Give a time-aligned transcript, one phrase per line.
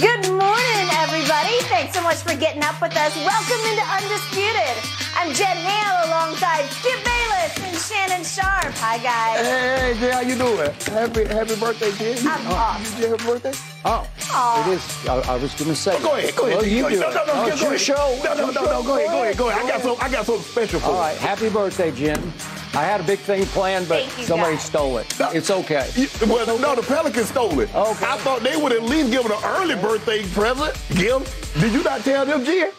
[0.00, 1.60] Good morning, everybody.
[1.68, 3.14] Thanks so much for getting up with us.
[3.16, 4.76] Welcome into Undisputed.
[5.14, 8.72] I'm Jen Hale alongside Skip Bayless and Shannon Sharpe.
[8.80, 9.44] Hi, guys.
[9.46, 10.72] Hey, Jay, how you doing?
[10.88, 12.18] Happy happy birthday, kid.
[12.26, 12.98] I'm uh, oh, off.
[12.98, 13.52] You happy birthday?
[13.84, 14.70] Oh, Aw.
[14.70, 15.06] it is.
[15.06, 15.92] I, I was going to say.
[15.96, 16.56] Oh, go ahead, go ahead.
[16.56, 17.14] Well, you go do ahead.
[17.14, 17.80] No, no, no, Oh, go ahead.
[17.80, 18.20] show.
[18.24, 18.82] No, no, Your no, no, show.
[18.82, 19.64] go ahead, go ahead, go ahead.
[19.64, 20.92] I got Go I got something special for you.
[20.94, 22.32] All right, happy birthday, Jim.
[22.72, 24.64] I had a big thing planned, but you, somebody guys.
[24.64, 25.18] stole it.
[25.18, 25.30] No.
[25.30, 25.90] It's okay.
[25.96, 27.74] You- well, no, the Pelicans stole it.
[27.74, 28.06] Okay.
[28.06, 30.80] I thought they would at least give it an early birthday present.
[30.94, 31.20] Gil,
[31.58, 32.70] did you not tell them, Jen?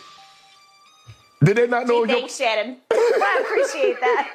[1.43, 2.77] Did they not know Gee, your thanks, Shannon.
[2.91, 4.31] I appreciate that.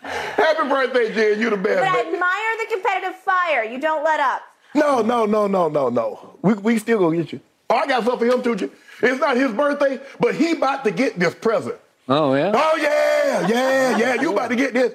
[0.00, 1.40] happy birthday, Jen?
[1.40, 1.80] You the best.
[1.80, 3.64] But I admire the competitive fire.
[3.64, 4.42] You don't let up.
[4.74, 6.38] No, no, no, no, no, no.
[6.42, 7.40] We, we still gonna get you.
[7.68, 8.70] Oh, I got something for him too, Jen.
[9.02, 11.76] It's not his birthday, but he about to get this present.
[12.08, 12.52] Oh, yeah?
[12.54, 14.20] Oh yeah, yeah, yeah.
[14.20, 14.92] You about to get this.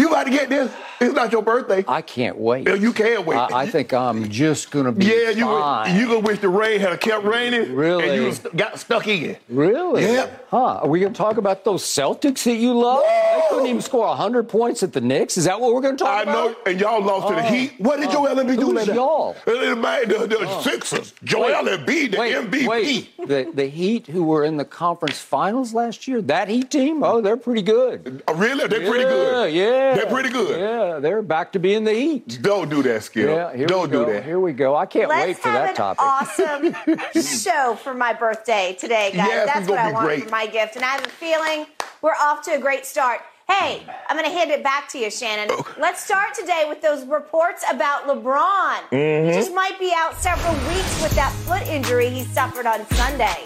[0.00, 0.72] You about to get this.
[0.98, 1.84] It's not your birthday.
[1.86, 2.66] I can't wait.
[2.68, 3.36] You can't wait.
[3.36, 5.94] I, I think I'm just going to be yeah, you fine.
[5.98, 7.74] you gonna wish the rain had kept raining.
[7.74, 8.08] Really?
[8.08, 9.36] And you st- got stuck in.
[9.48, 10.02] Really?
[10.04, 10.28] Yeah.
[10.50, 10.80] Huh.
[10.82, 13.02] Are we going to talk about those Celtics that you love?
[13.02, 15.36] They couldn't even score 100 points at the Knicks.
[15.38, 16.36] Is that what we're going to talk I about?
[16.36, 17.52] I know, and y'all lost to the Oh.
[17.52, 17.72] Heat.
[17.78, 19.36] What did Joel Embiid do Who's y'all?
[19.46, 21.14] Uh, The, the, the Sixers.
[21.24, 22.66] Joel Embiid, the wait, MVP.
[22.68, 27.02] Wait, the, the Heat who were in the conference finals last year, that Heat team,
[27.02, 28.22] oh, they're pretty good.
[28.28, 28.66] Uh, really?
[28.68, 29.54] They're pretty good.
[29.54, 29.96] Yeah, yeah.
[29.96, 30.58] They're pretty good.
[30.60, 32.38] Yeah, they're back to being the Heat.
[32.42, 33.26] Don't do that, Skip.
[33.28, 34.04] Yeah, here Don't we go.
[34.06, 34.24] do that.
[34.24, 34.76] Here we go.
[34.76, 36.02] I can't Let's wait for have that an topic.
[36.02, 39.28] awesome show for my birthday today, guys.
[39.28, 40.24] Yes, That's what I want great.
[40.24, 40.76] for my gift.
[40.76, 41.66] And I have a feeling
[42.02, 43.20] we're off to a great start.
[43.48, 45.50] Hey, I'm going to hand it back to you, Shannon.
[45.76, 48.78] Let's start today with those reports about LeBron.
[48.92, 49.26] Mm-hmm.
[49.28, 53.42] He just might be out several weeks with that foot injury he suffered on Sunday.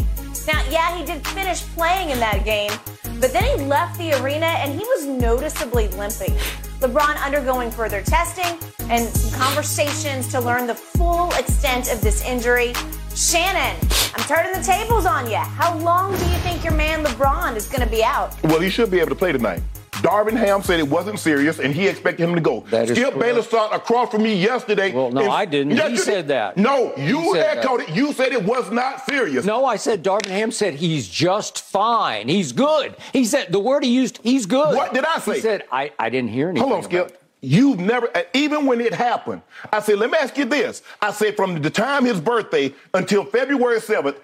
[0.46, 2.70] Now, yeah, he did finish playing in that game,
[3.20, 6.34] but then he left the arena and he was noticeably limping.
[6.80, 8.58] LeBron undergoing further testing
[8.90, 12.74] and conversations to learn the full extent of this injury.
[13.14, 13.76] Shannon,
[14.14, 15.36] I'm turning the tables on you.
[15.36, 18.36] How long do you think your man LeBron is going to be out?
[18.44, 19.62] Well, he should be able to play tonight.
[20.04, 22.60] Darvin Ham said it wasn't serious, and he expected him to go.
[22.68, 23.18] That Skip.
[23.18, 24.92] Bayless sat across from me yesterday.
[24.92, 25.76] Well, no, and- I didn't.
[25.76, 26.58] Yes, He said that.
[26.58, 27.88] No, you echoed that.
[27.88, 27.96] it.
[27.96, 29.46] You said it was not serious.
[29.46, 32.28] No, I said Darvin Ham said he's just fine.
[32.28, 32.94] He's good.
[33.14, 34.76] He said the word he used, he's good.
[34.76, 35.36] What did I say?
[35.36, 36.68] He said, I, I didn't hear anything.
[36.68, 37.22] Hold on, Skip.
[37.40, 39.40] You've never, uh, even when it happened,
[39.72, 40.82] I said, let me ask you this.
[41.00, 44.16] I said, from the time his birthday until February 7th,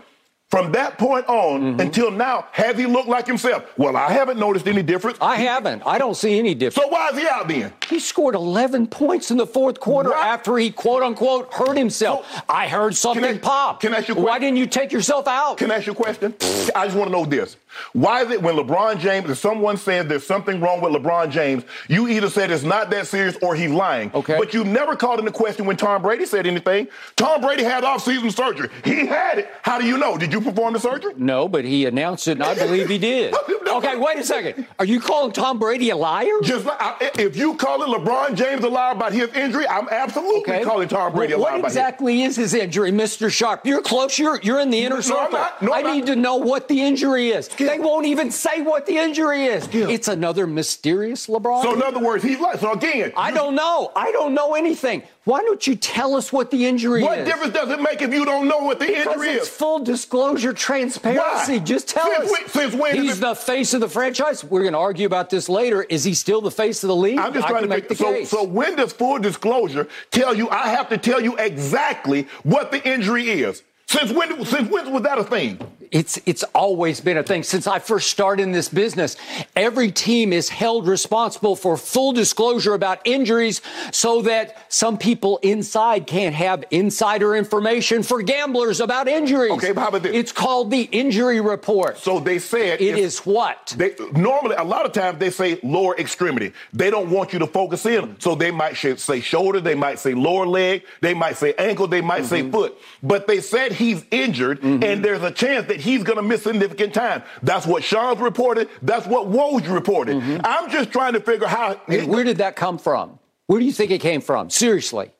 [0.51, 1.81] from that point on Mm-hmm.
[1.81, 3.65] until now, has he looked like himself?
[3.77, 5.19] Well, I haven't noticed any difference.
[5.21, 5.83] I haven't.
[5.87, 6.85] I don't see any difference.
[6.87, 7.73] so why is he out then?
[7.89, 10.25] He scored 11 points in the fourth quarter What?
[10.25, 12.27] after he quote unquote hurt himself.
[12.35, 13.81] So- I heard something Can I- pop.
[13.81, 14.25] can I ask you a question?
[14.29, 15.59] Why didn't you take yourself out?
[15.59, 16.35] Can I ask you a question?
[16.75, 17.57] I just want to know this.
[17.93, 21.65] Why is it when LeBron James, if someone says there's something wrong with LeBron James,
[21.89, 24.11] you either said it's not that serious or he's lying.
[24.15, 24.37] Okay.
[24.39, 26.89] But you never called into question when Tom Brady said anything.
[27.17, 28.69] Tom Brady had off-season surgery.
[28.85, 29.49] He had it.
[29.63, 30.17] How do you know?
[30.19, 31.15] Did you perform the surgery?
[31.17, 33.35] no, but he announced it, and I believe he did.
[33.71, 34.67] Okay, wait a second.
[34.81, 36.27] Are you calling Tom Brady a liar?
[36.43, 39.87] Just like I- if you call it LeBron James a liar about his injury, I'm
[39.91, 40.65] absolutely Okay.
[40.65, 43.31] calling Tom Brady Well, a liar What exactly is his injury, Mr.
[43.31, 43.65] Sharpe?
[43.65, 44.19] You're close.
[44.19, 45.39] You're you're in the inner No, I'm circle.
[45.39, 45.63] not.
[45.63, 47.49] No, I need to know what the injury is.
[47.67, 47.77] Skip.
[47.79, 49.65] They won't even say what the injury is.
[49.65, 49.89] Skip.
[49.91, 51.63] It's another mysterious LeBron.
[51.63, 52.59] So in other words, he's like.
[52.61, 53.93] So again, I don't know.
[53.97, 55.03] I don't know anything.
[55.25, 57.27] Why don't you tell us what the injury What is?
[57.27, 59.49] What difference does it make if you don't know what the Because injury it's is?
[59.55, 61.53] full disclosure, transparency.
[61.53, 61.59] Why?
[61.59, 62.31] Just tell Since us.
[62.31, 64.43] when- since when He's the face of the franchise.
[64.43, 65.83] We're going to argue about this later.
[65.83, 67.19] Is he still the face of the league?
[67.19, 68.13] I'm just I trying to make the figure.
[68.15, 68.31] So, case.
[68.31, 72.87] so when does full disclosure tell you I have to tell you exactly what the
[72.89, 73.63] injury is?
[73.87, 74.45] Since when?
[74.45, 75.59] Since when was that a thing?
[75.91, 79.17] It's it's always been a thing since I first started in this business.
[79.57, 86.07] Every team is held responsible for full disclosure about injuries so that some people inside
[86.07, 89.51] can't have insider information for gamblers about injuries.
[89.53, 90.15] Okay, but how about this?
[90.15, 91.99] It's called the injury report.
[91.99, 93.75] So they said It is what?
[93.77, 96.53] They normally a lot of times they say lower extremity.
[96.73, 100.15] They don't want you to focus in, so they might say shoulder, they might say
[100.15, 102.53] lower leg, they might say ankle, they might say Mm-hmm.
[102.53, 102.79] foot.
[103.03, 106.95] But they said he's injured, and there's a chance that he's going to miss significant
[106.95, 107.23] time.
[107.43, 108.69] That's what Sean's reported.
[108.83, 110.17] That's what Woj reported.
[110.45, 111.75] I'm just trying to figure how.
[111.75, 111.93] Mm-hmm.
[111.93, 113.19] Hey, where did that come from?
[113.47, 114.51] Where do you think it came from?
[114.51, 115.11] Seriously.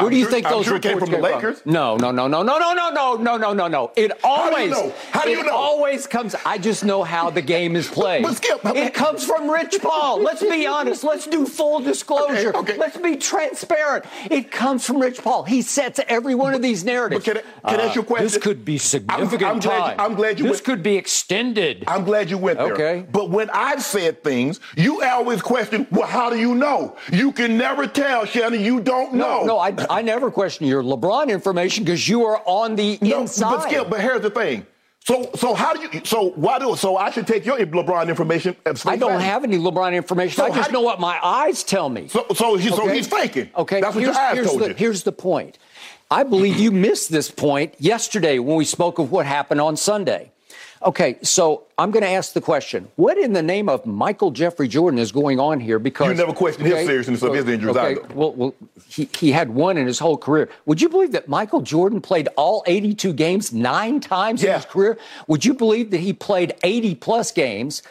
[0.00, 1.62] Where I'm do you sure- think those sure it came from the Lakers.
[1.64, 3.92] No, no, no, no, no, no, no, no, no, no, no, no.
[3.94, 4.92] It do you always, know?
[5.12, 5.42] How do you know?
[5.42, 5.52] it know?
[5.56, 6.34] always comes.
[6.44, 8.24] I just know how the game is played.
[8.24, 10.20] But Skip, how- it comes from Rich Paul.
[10.20, 11.04] Let's be honest.
[11.04, 12.48] Let's do full disclosure.
[12.48, 12.76] Okay, okay.
[12.76, 14.04] Let's be transparent.
[14.32, 15.44] It comes from Rich Paul.
[15.44, 17.24] He sets every one of these narratives.
[17.24, 18.24] But can I- can I ask you a question?
[18.26, 21.84] This could be significant I'm glad you- I'm glad you This went- could be extended.
[21.86, 22.72] I'm glad you went there.
[22.72, 23.04] Okay.
[23.12, 26.96] But when I've said things, you always question, well, how do you know?
[27.12, 28.60] You can never tell, Shannon.
[28.60, 29.42] You don't know.
[29.42, 33.22] No, no, I, I never question your LeBron information because you are on the no,
[33.22, 33.56] inside.
[33.56, 34.66] But Skip, but here's the thing.
[35.04, 36.02] So, so how do you?
[36.04, 36.74] So why do?
[36.76, 38.56] So I should take your LeBron information.
[38.86, 40.36] I don't have any LeBron information.
[40.36, 42.08] So I just know what my eyes tell me.
[42.08, 42.76] So, so, he, okay?
[42.76, 43.50] so he's faking.
[43.54, 44.74] Okay, that's what your eyes here's told the, you.
[44.74, 45.58] Here's the point.
[46.10, 50.32] I believe you missed this point yesterday when we spoke of what happened on Sunday.
[50.84, 54.68] Okay, so I'm going to ask the question: What in the name of Michael Jeffrey
[54.68, 55.78] Jordan is going on here?
[55.78, 58.14] Because you never questioned okay, his seriousness of his injuries okay, either.
[58.14, 58.54] Well, well,
[58.86, 60.50] he, he had one in his whole career.
[60.66, 64.50] Would you believe that Michael Jordan played all 82 games nine times yeah.
[64.50, 64.98] in his career?
[65.26, 67.82] Would you believe that he played 80 plus games?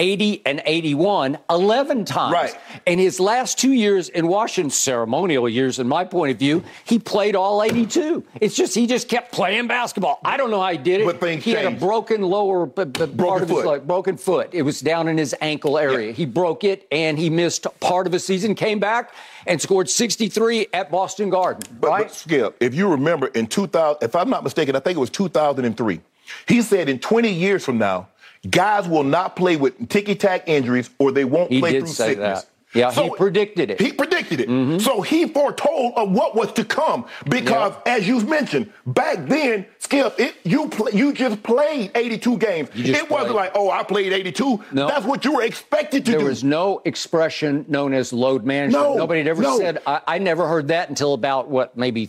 [0.00, 2.32] 80 and 81 11 times.
[2.32, 2.56] Right.
[2.86, 6.98] In his last two years in Washington, ceremonial years, in my point of view, he
[6.98, 8.24] played all 82.
[8.40, 10.18] It's just he just kept playing basketball.
[10.24, 11.04] I don't know how he did it.
[11.04, 11.64] But things he changed.
[11.68, 13.56] had a broken lower b- b- broken part of foot.
[13.58, 14.48] his leg, broken foot.
[14.52, 16.06] It was down in his ankle area.
[16.08, 16.12] Yeah.
[16.14, 18.54] He broke it and he missed part of a season.
[18.54, 19.12] Came back
[19.46, 21.62] and scored 63 at Boston Garden.
[21.78, 22.02] But, right?
[22.04, 25.10] but Skip, if you remember in 2000, if I'm not mistaken, I think it was
[25.10, 26.00] 2003.
[26.48, 28.08] He said in 20 years from now
[28.48, 31.88] guys will not play with ticky tack injuries or they won't he play did through
[31.88, 32.42] say sickness.
[32.42, 32.50] That.
[32.72, 33.80] Yeah, so he predicted it.
[33.80, 34.48] He predicted it.
[34.48, 34.78] Mm-hmm.
[34.78, 37.96] So he foretold of what was to come because, yeah.
[37.96, 42.68] as you've mentioned, back then, Skip, it, you play, you just played 82 games.
[42.74, 43.10] It played.
[43.10, 44.62] wasn't like, oh, I played 82.
[44.70, 44.86] No.
[44.86, 46.24] That's what you were expected to there do.
[46.24, 48.84] There was no expression known as load management.
[48.84, 49.58] No, Nobody had ever no.
[49.58, 49.82] said.
[49.84, 52.08] I, I never heard that until about what maybe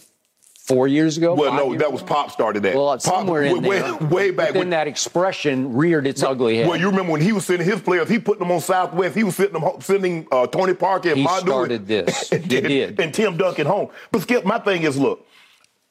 [0.73, 1.33] four years ago.
[1.35, 2.01] well, no, that was?
[2.01, 2.75] Pop started that.
[2.75, 3.95] Well, Pop, somewhere in way, there.
[4.07, 4.69] way back But when.
[4.71, 6.67] that expression reared its ugly head.
[6.67, 9.15] Well, you remember when he was sending his players, he put them on Southwest.
[9.15, 12.31] He was sending them, sending uh, Tony Parker and He Mondu started and, this.
[12.31, 12.99] and, He did.
[12.99, 13.89] and Tim Duncan home.
[14.11, 15.25] But Skip, my thing is, look,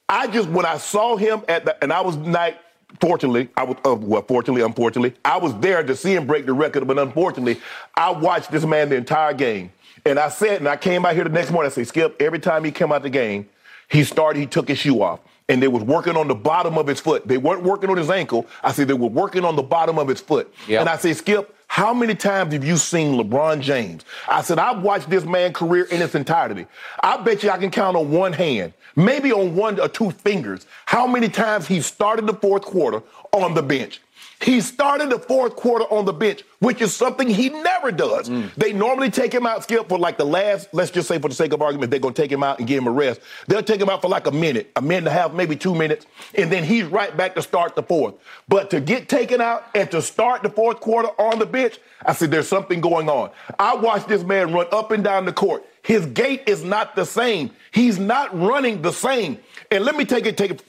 [0.08, 2.56] I just when I saw him at the, and I was night.
[3.00, 4.22] Fortunately, I was uh, well.
[4.22, 6.84] Fortunately, unfortunately, I was there to see him break the record.
[6.88, 7.60] But unfortunately,
[7.94, 9.70] I watched this man the entire game,
[10.04, 11.70] and I said, and I came out here the next morning.
[11.70, 13.48] I said, Skip, every time he came out the game,
[13.90, 14.40] he started.
[14.40, 15.20] He took his shoe off
[15.50, 17.26] and they was working on the bottom of his foot.
[17.26, 18.46] They weren't working on his ankle.
[18.62, 20.54] I said they were working on the bottom of his foot.
[20.68, 20.80] Yep.
[20.80, 24.04] And I said, Skip, how many times have you seen LeBron James?
[24.28, 26.66] I said, I've watched this man's career in its entirety.
[27.02, 30.66] I bet you I can count on one hand, maybe on one or two fingers,
[30.86, 33.02] how many times he started the fourth quarter
[33.32, 34.00] on the bench.
[34.42, 38.30] He started the fourth quarter on the bench, which is something he never does.
[38.30, 38.54] Mm.
[38.54, 41.34] They normally take him out, Skip, for like the last, let's just say for the
[41.34, 43.20] sake of argument, they're going to take him out and give him a rest.
[43.48, 45.74] They'll take him out for like a minute, a minute and a half, maybe two
[45.74, 48.14] minutes, and then he's right back to start the fourth.
[48.48, 52.14] But to get taken out and to start the fourth quarter on the bench, I
[52.14, 53.30] said, there's something going on.
[53.58, 55.66] I watched this man run up and down the court.
[55.82, 57.50] His gait is not the same.
[57.72, 59.38] He's not running the same.
[59.70, 60.62] And let me take it, take it.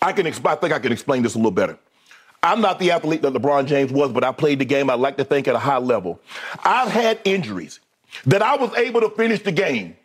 [0.00, 1.78] I can, I think I can explain this a little better.
[2.42, 5.16] I'm not the athlete that LeBron James was, but I played the game, I like
[5.18, 6.20] to think, at a high level.
[6.64, 7.80] I've had injuries
[8.26, 9.96] that I was able to finish the game.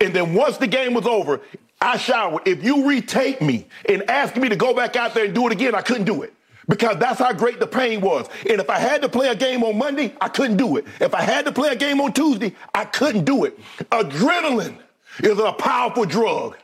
[0.00, 1.40] And then once the game was over,
[1.80, 2.42] I showered.
[2.46, 5.52] If you retake me and ask me to go back out there and do it
[5.52, 6.32] again, I couldn't do it.
[6.68, 8.28] Because that's how great the pain was.
[8.48, 10.86] And if I had to play a game on Monday, I couldn't do it.
[11.00, 13.58] If I had to play a game on Tuesday, I couldn't do it.
[13.90, 14.78] Adrenaline
[15.20, 16.56] is a powerful drug.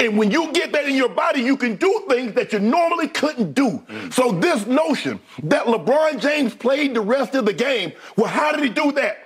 [0.00, 3.08] And when you get that in your body, you can do things that you normally
[3.08, 3.82] couldn't do.
[3.88, 4.12] Mm.
[4.12, 8.62] So this notion that LeBron James played the rest of the game, well, how did
[8.62, 9.18] he do that?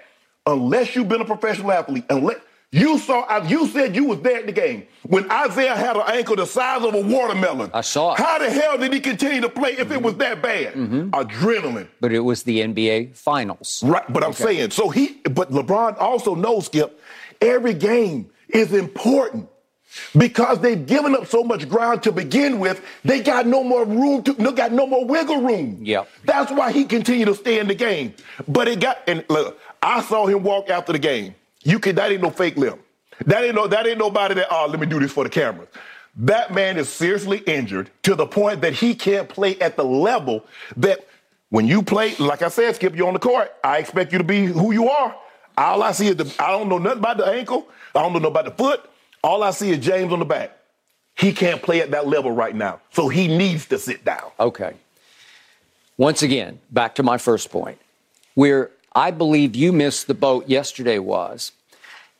[0.46, 2.38] Unless you've been a professional athlete, unless
[2.72, 6.36] you saw, you said you was there at the game when Isaiah had an ankle
[6.36, 7.70] the size of a watermelon.
[7.72, 8.18] I saw it.
[8.18, 10.02] How the hell did he continue to play if it mm-hmm.
[10.02, 10.74] was that bad?
[10.74, 11.10] Mm-hmm.
[11.10, 11.88] Adrenaline.
[12.00, 13.82] but it was the NBA Finals.
[13.84, 17.00] Right, but I'm saying, so he, but LeBron also knows, Skip,
[17.40, 19.48] every game is important.
[20.16, 24.22] Because they've given up so much ground to begin with, they got no more room
[24.24, 25.78] to, no, got no more wiggle room.
[25.82, 26.08] Yep.
[26.24, 28.14] That's why he continued to stay in the game.
[28.48, 31.34] But it got, and look, I saw him walk after the game.
[31.62, 32.78] You could, that ain't no fake limb.
[33.24, 35.68] That ain't no, that ain't nobody that, oh, let me do this for the cameras.
[36.16, 40.46] That man is seriously injured to the point that he can't play at the level
[40.76, 41.06] that
[41.50, 43.52] when you play, like I said, Skip, you're on the court.
[43.62, 45.14] I expect you to be who you are.
[45.58, 47.68] All I see is the, I don't know nothing about the ankle.
[47.94, 48.90] I don't know nothing about the foot.
[49.26, 50.56] All I see is James on the back.
[51.16, 52.80] He can't play at that level right now.
[52.92, 54.30] So he needs to sit down.
[54.38, 54.74] Okay.
[55.96, 57.80] Once again, back to my first point,
[58.34, 61.50] where I believe you missed the boat yesterday was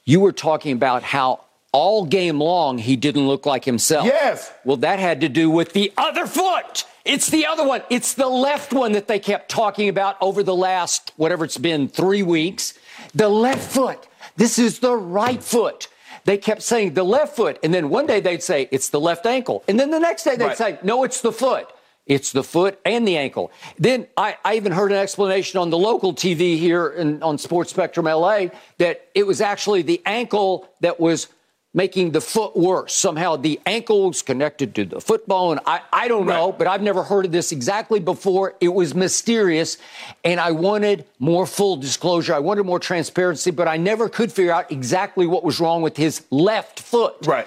[0.04, 4.06] you were talking about how all game long he didn't look like himself.
[4.06, 4.52] Yes.
[4.64, 6.86] Well, that had to do with the other foot.
[7.04, 7.82] It's the other one.
[7.88, 11.86] It's the left one that they kept talking about over the last, whatever it's been,
[11.86, 12.76] three weeks.
[13.14, 14.08] The left foot.
[14.36, 15.86] This is the right foot.
[16.26, 17.58] They kept saying the left foot.
[17.62, 19.64] And then one day they'd say it's the left ankle.
[19.68, 20.58] And then the next day they'd Right.
[20.58, 21.68] say, no, it's the foot.
[22.04, 23.50] It's the foot and the ankle.
[23.78, 27.70] Then I, I even heard an explanation on the local TV here in, on Sports
[27.70, 28.46] Spectrum LA
[28.78, 31.28] that it was actually the ankle that was
[31.76, 32.94] making the foot worse.
[32.94, 36.58] Somehow the ankle's connected to the football, and I, I don't know, Right.
[36.58, 38.54] but I've never heard of this exactly before.
[38.60, 39.76] It was mysterious,
[40.24, 42.34] and I wanted more full disclosure.
[42.34, 45.98] I wanted more transparency, but I never could figure out exactly what was wrong with
[45.98, 47.14] his left foot.
[47.26, 47.46] Right.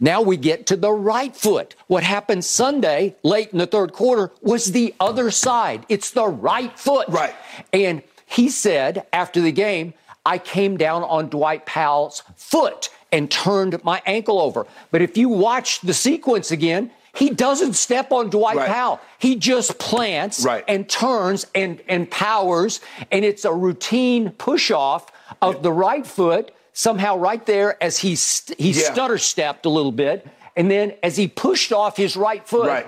[0.00, 1.74] Now we get to the right foot.
[1.88, 5.84] What happened Sunday, late in the third quarter, was the other side.
[5.88, 7.08] It's the right foot.
[7.08, 7.34] Right.
[7.72, 9.94] And he said after the game,
[10.26, 14.66] I came down on Dwight Powell's foot and turned my ankle over.
[14.90, 18.68] But if you watch the sequence again, he doesn't step on Dwight Right.
[18.68, 19.00] Powell.
[19.20, 20.64] He just plants Right.
[20.66, 22.80] and turns and, and powers,
[23.12, 25.06] and it's a routine push off
[25.40, 28.92] of the right foot, somehow right there as he, st- he Yeah.
[28.92, 30.26] stutter stepped a little bit.
[30.56, 32.86] And then as he pushed off his right foot, Right.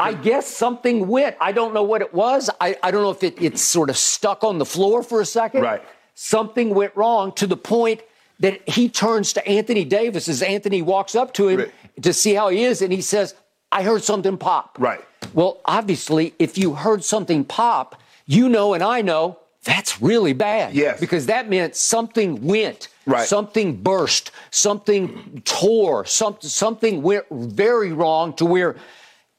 [0.00, 1.36] I guess something went.
[1.40, 2.50] I don't know what it was.
[2.60, 5.26] I, I don't know if it, it sort of stuck on the floor for a
[5.26, 5.62] second.
[5.62, 5.82] Right.
[6.14, 8.00] Something went wrong to the point
[8.42, 11.72] that he turns to Anthony Davis as Anthony walks up to him Right.
[12.02, 13.34] to see how he is, and he says,
[13.70, 14.76] I heard something pop.
[14.78, 15.00] Right.
[15.32, 20.74] Well, obviously, if you heard something pop, you know and I know that's really bad.
[20.74, 21.00] Yes.
[21.00, 22.88] Because that meant something went.
[23.06, 23.26] Right.
[23.26, 24.32] Something burst.
[24.50, 26.04] Something tore.
[26.04, 28.76] Something something went very wrong to where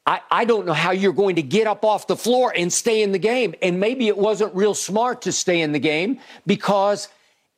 [0.05, 3.03] I, I don't know how you're going to get up off the floor and stay
[3.03, 3.53] in the game.
[3.61, 7.09] And maybe it wasn't real smart to stay in the game because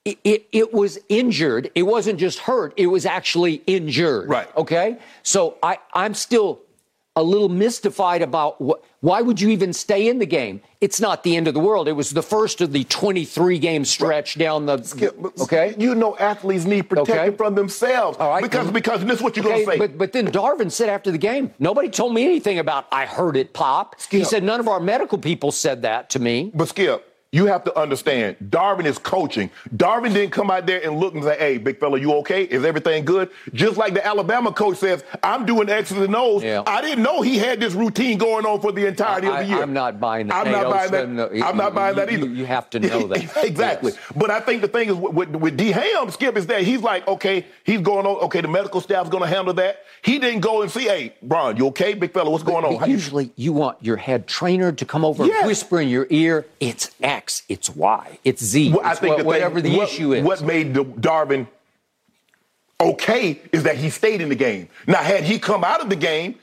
[0.05, 1.71] it, it, it was injured.
[1.75, 4.29] It wasn't just hurt, it was actually injured.
[4.29, 4.47] Right.
[4.55, 4.97] Okay.
[5.24, 6.62] So I, I'm still
[7.17, 10.59] a little mystified about what, why would you even stay in the game?
[10.81, 11.88] It's not the end of the world.
[11.88, 14.77] It was the first of the 23 game stretch down the.
[15.21, 15.74] But Okay.
[15.77, 17.38] You know athletes need protection Okay.
[17.38, 18.17] from themselves.
[18.19, 18.43] All right.
[18.43, 19.77] Because because this is what you're Okay, gonna say.
[19.79, 23.38] but but then Darvin said after the game, nobody told me anything about I heard
[23.38, 23.95] it pop.
[24.12, 26.51] He said none of our medical people said that to me.
[26.53, 29.50] But Skip, you have to understand, Darvin is coaching.
[29.75, 32.44] Darvin didn't come out there and look and say, hey, big fella, you okay?
[32.44, 33.29] Is everything good?
[33.53, 36.44] Just like the Alabama coach says, I'm doing X's and O's.
[36.44, 36.63] Yeah.
[36.65, 39.53] I didn't know he had this routine going on for the entirety I- of the
[39.53, 39.62] year.
[39.63, 40.46] I'm not buying that.
[40.46, 41.10] I'm not buying that.
[41.10, 42.27] no, I'm not you- buying that either.
[42.27, 43.17] you have to know that.
[43.46, 43.91] exactly.
[43.91, 44.01] Yes.
[44.15, 45.72] But I think the thing is with, with, D.
[45.72, 49.24] Ham, Skip, is that he's like, okay, he's going on, okay, the medical staff's going
[49.24, 49.82] to handle that.
[50.03, 52.29] He didn't go and see, hey, Bron, you okay, big fella?
[52.29, 52.77] What's going on?
[52.77, 55.39] But usually you want your head trainer to come over Yes.
[55.39, 56.91] and whisper in your ear, it's
[57.25, 59.89] X, it's Y, it's Z, Well, I it's think what- the thing- whatever the what-
[59.89, 60.24] issue is.
[60.24, 61.48] What made the Darvin
[62.79, 64.70] okay is that he stayed in the game.
[64.86, 66.36] Now, had he come out of the game,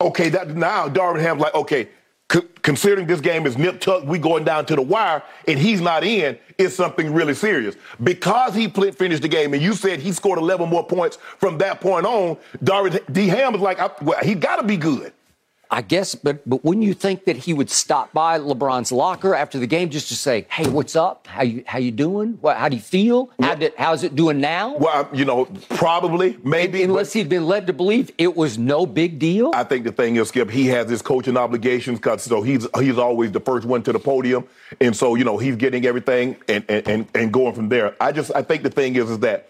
[0.00, 1.88] okay, that now Darvin Ham's like, okay,
[2.32, 5.82] c- considering this game is nip tuck, we going down to the wire, and he's
[5.82, 7.74] not in, it's something really serious.
[8.02, 11.58] Because he pl- finished the game, and you said he scored 11 more points from
[11.58, 13.26] that point on, Darvin D.
[13.26, 15.12] Ham was like, I, well, he got to be good.
[15.70, 19.58] I guess, but but wouldn't you think that he would stop by LeBron's locker after
[19.58, 21.26] the game just to say, "Hey, what's up?
[21.26, 22.38] How you how you doing?
[22.40, 23.30] What, how do you feel?
[23.40, 26.78] How did, how's it doing now?" Well, you know, probably, maybe.
[26.80, 29.50] but- Unless he'd been led to believe it was no big deal.
[29.54, 32.96] I think the thing is, Skip, he has his coaching obligations because so he's he's
[32.98, 34.46] always the first one to the podium,
[34.80, 37.96] and so you know he's getting everything and and, and, and going from there.
[38.00, 39.48] I just I think the thing is is that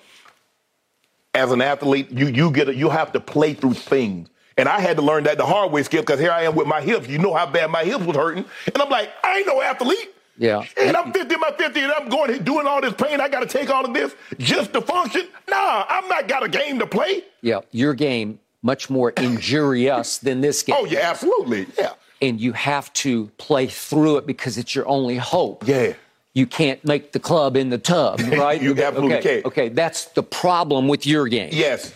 [1.34, 4.30] as an athlete, you you get a, you have to play through things.
[4.58, 6.66] And I had to learn that the hard way, Skip, because here I am with
[6.66, 7.08] my hips.
[7.08, 10.14] You know how bad my hips was hurting, and I'm like, I ain't no athlete.
[10.38, 10.64] Yeah.
[10.78, 13.20] And I'm 50 in my 50, and I'm going and doing all this pain.
[13.20, 15.28] I got to take all of this just to function.
[15.48, 17.22] Nah, I'm not got a game to play.
[17.42, 20.76] yeah, your game much more injurious than this game.
[20.78, 21.92] Oh yeah, absolutely, yeah.
[22.20, 25.66] and you have to play through it because it's your only hope.
[25.68, 25.92] Yeah.
[26.34, 28.60] You can't make the club in the tub, right?
[28.60, 29.46] You Okay, absolutely okay, can't.
[29.46, 31.50] Okay, that's the problem with your game.
[31.52, 31.94] Yes.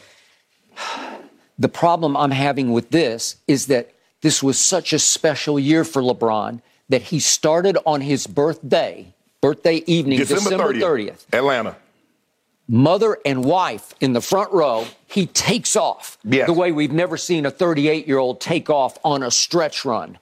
[1.60, 6.02] The problem I'm having with this is that this was such a special year for
[6.02, 11.34] LeBron that he started on his birthday, birthday evening, December, December 30th, 30th.
[11.34, 11.76] Atlanta.
[12.66, 14.86] Mother and wife in the front row.
[15.06, 16.46] He takes off Yes.
[16.46, 20.18] the way we've never seen a 38 year old take off on a stretch run.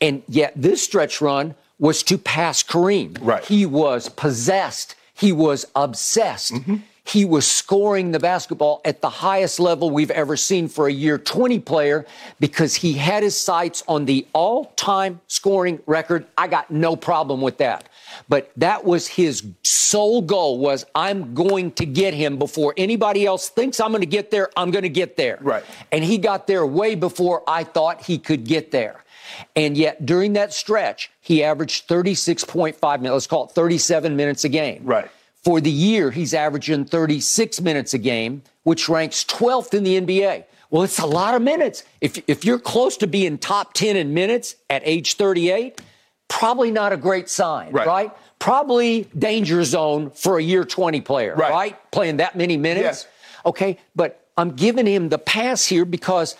[0.00, 3.16] And yet, this stretch run was to pass Kareem.
[3.20, 3.44] Right.
[3.44, 4.96] He was possessed.
[5.14, 6.54] He was obsessed.
[6.54, 6.76] Mm-hmm.
[7.08, 11.16] He was scoring the basketball at the highest level we've ever seen for a year
[11.16, 12.04] 20 player
[12.38, 16.26] because he had his sights on the all time scoring record.
[16.36, 17.88] I got no problem with that.
[18.28, 23.48] But that was his sole goal was I'm going to get him before anybody else
[23.48, 24.50] thinks I'm going to get there.
[24.54, 25.38] I'm going to get there.
[25.40, 25.64] Right.
[25.90, 29.02] And he got there way before I thought he could get there.
[29.56, 34.48] And yet, during that stretch, he averaged 36.5 minutes, let's call it 37 minutes a
[34.48, 34.82] game.
[34.84, 35.10] Right.
[35.48, 40.44] For the year, he's averaging 36 minutes a game, which ranks 12th in the NBA.
[40.68, 41.84] Well, it's a lot of minutes.
[42.02, 45.80] If, if you're close to being top 10 in minutes at age 38,
[46.28, 47.86] probably not a great sign, Right.
[47.86, 48.12] right?
[48.38, 51.50] Probably danger zone for a year 20 player, Right.
[51.50, 51.90] right?
[51.92, 53.06] Playing that many minutes.
[53.06, 53.06] Yes.
[53.46, 56.36] Okay, but I'm giving him the pass here because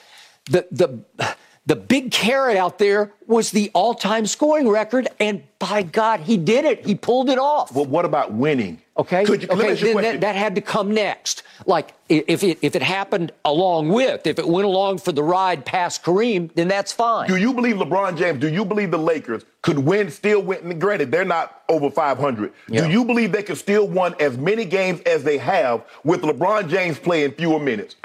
[0.50, 1.34] the the
[1.68, 6.64] the big carrot out there was the all-time scoring record, and by God, he did
[6.64, 6.87] it.
[6.87, 7.75] He pulled it off.
[7.75, 8.80] Well, what about winning?
[8.96, 9.26] Okay.
[9.26, 9.75] Could you, okay.
[9.75, 11.42] Then that, that, had to come next.
[11.66, 15.66] Like if it if it happened along with, if it went along for the ride
[15.66, 17.28] past Kareem, then that's fine.
[17.28, 18.40] Do you believe LeBron James?
[18.40, 20.78] Do you believe the Lakers could win, still win?
[20.78, 22.50] Granted, they're not over 500.
[22.68, 22.87] Yeah.
[22.87, 26.70] Do you believe they could still win as many games as they have with LeBron
[26.70, 27.96] James playing fewer minutes?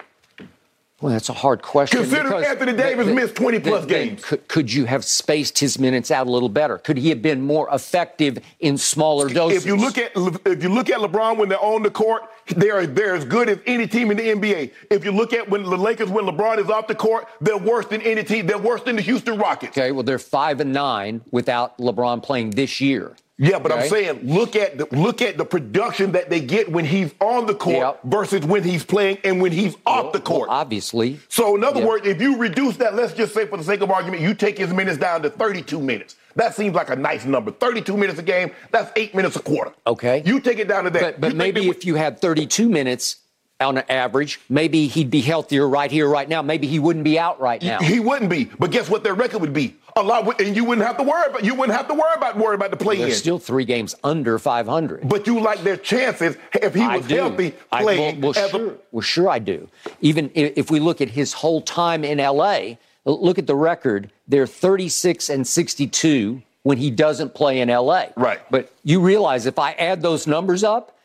[1.03, 1.99] Well, that's a hard question.
[1.99, 4.23] Consider Anthony Davis the, missed 20 plus the, games.
[4.23, 6.77] Could, could, you have spaced his minutes out a little better?
[6.77, 9.57] Could he have been more effective in smaller doses?
[9.57, 10.13] If you look at
[10.45, 12.23] if you look at LeBron when they're on the court,
[12.55, 14.71] they are they're as good as any team in the NBA.
[14.89, 17.87] If you look at when the Lakers when LeBron is off the court, they're worse
[17.87, 18.47] than any team.
[18.47, 19.77] They're worse than the Houston Rockets.
[19.77, 23.13] Okay, well they're five and nine without LeBron playing this year.
[23.37, 23.81] Yeah, but okay.
[23.81, 27.47] I'm saying look at the look at the production that they get when he's on
[27.47, 27.99] the court yep.
[28.03, 30.49] versus when he's playing and when he's off the court.
[30.49, 31.19] Well, obviously.
[31.29, 31.89] So in other yep.
[31.89, 34.57] words, if you reduce that, let's just say for the sake of argument, you take
[34.57, 36.15] his minutes down to 32 minutes.
[36.35, 37.51] That seems like a nice number.
[37.51, 39.71] 32 minutes a game, that's eight minutes a quarter.
[39.85, 40.21] Okay.
[40.25, 41.19] You take it down to that.
[41.19, 43.17] But, but maybe if you had 32 minutes
[43.63, 46.41] on average, maybe he'd be healthier right here, right now.
[46.41, 47.79] Maybe he wouldn't be out right now.
[47.79, 48.45] He wouldn't be.
[48.45, 49.75] But guess what their record would be?
[49.95, 51.43] A lot, and you wouldn't have to worry about.
[51.43, 53.13] You wouldn't have to worry about worry about the play They're in.
[53.13, 55.07] Still three games under 500.
[55.07, 58.17] But you like their chances if he was healthy playing.
[58.17, 59.69] I, well, well sure, a, well, sure, I do.
[60.01, 64.11] Even if we look at his whole time in L.A., look at the record.
[64.27, 68.05] They're 36 and 62 when he doesn't play in LA.
[68.15, 68.39] Right.
[68.49, 70.97] But you realize if I add those numbers up,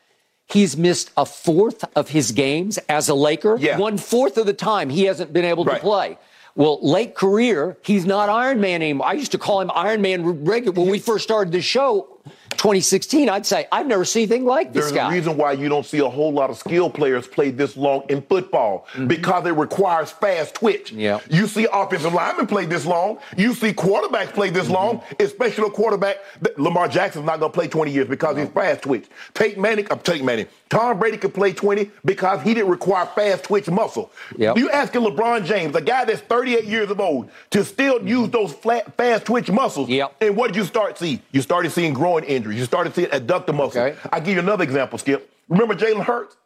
[0.50, 3.56] he's missed a fourth of his games as a Laker.
[3.58, 3.78] Yeah.
[3.78, 5.74] One fourth of the time he hasn't been able right.
[5.74, 6.18] to play.
[6.54, 9.06] Well, late career, he's not Iron Man anymore.
[9.06, 12.18] I used to call him Iron Man regular when we first started the show.
[12.58, 15.10] 2016, I'd say I've never seen anything like this There's guy.
[15.10, 17.76] There's a reason why you don't see a whole lot of skill players play this
[17.76, 19.06] long in football mm-hmm.
[19.06, 20.90] because it requires fast twitch.
[20.90, 21.20] Yeah.
[21.30, 23.20] You see offensive linemen play this long.
[23.36, 24.74] You see quarterbacks play this mm-hmm.
[24.74, 26.18] long, especially a quarterback.
[26.56, 28.42] Lamar Jackson's not going to play 20 years because no.
[28.42, 29.06] he's fast twitch.
[29.34, 30.48] Peyton Manning, uh, Peyton Manning.
[30.68, 34.10] Tom Brady could play 20 because he didn't require fast twitch muscle.
[34.36, 34.58] Yep.
[34.58, 38.30] You asking LeBron James, a guy that's 38 years of old, to still use mm-hmm.
[38.32, 39.88] those flat, fast twitch muscles.
[39.88, 40.16] Yep.
[40.20, 41.22] And what did you start seeing?
[41.30, 42.47] You started seeing growing injuries.
[42.52, 43.80] You started to seeing adductor muscle.
[43.80, 43.98] Okay.
[44.12, 45.30] I'll give you another example, Skip.
[45.48, 46.36] Remember Jalen Hurts?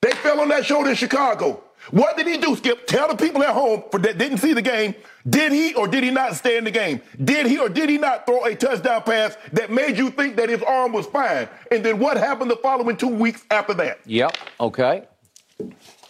[0.00, 1.62] They fell on that shoulder in Chicago.
[1.90, 2.86] What did he do, Skip?
[2.86, 4.94] Tell the people at home for that didn't see the game.
[5.28, 7.00] Did he or did he not stay in the game?
[7.22, 10.48] Did he or did he not throw a touchdown pass that made you think that
[10.48, 11.48] his arm was fine?
[11.70, 14.00] And then what happened the following two weeks after that?
[14.06, 14.36] Yep.
[14.60, 15.04] Okay.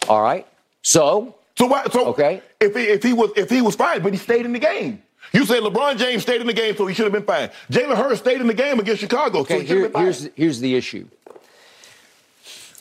[0.07, 0.47] All right.
[0.81, 1.35] So.
[1.57, 1.85] So why?
[1.91, 2.41] So okay.
[2.59, 5.01] If he, if he was if he was fine, but he stayed in the game.
[5.33, 7.49] You said LeBron James stayed in the game, so he should have been fine.
[7.71, 10.03] Jalen Hurts stayed in the game against Chicago, okay, so he should have been fine.
[10.03, 11.07] Here's, here's the issue.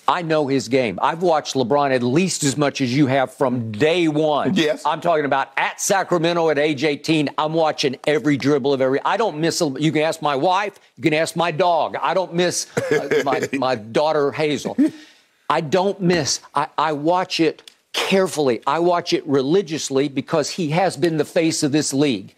[0.06, 0.98] I know his game.
[1.00, 4.54] I've watched LeBron at least as much as you have from day one.
[4.54, 4.84] Yes.
[4.84, 7.30] I'm talking about at Sacramento at age 18.
[7.38, 9.00] I'm watching every dribble of every.
[9.04, 9.62] I don't miss.
[9.62, 10.78] A, you can ask my wife.
[10.96, 11.96] You can ask my dog.
[11.96, 14.76] I don't miss uh, my, my daughter Hazel.
[15.48, 16.40] I don't miss.
[16.54, 18.60] I, I watch it carefully.
[18.66, 22.34] I watch it religiously because he has been the face of this league.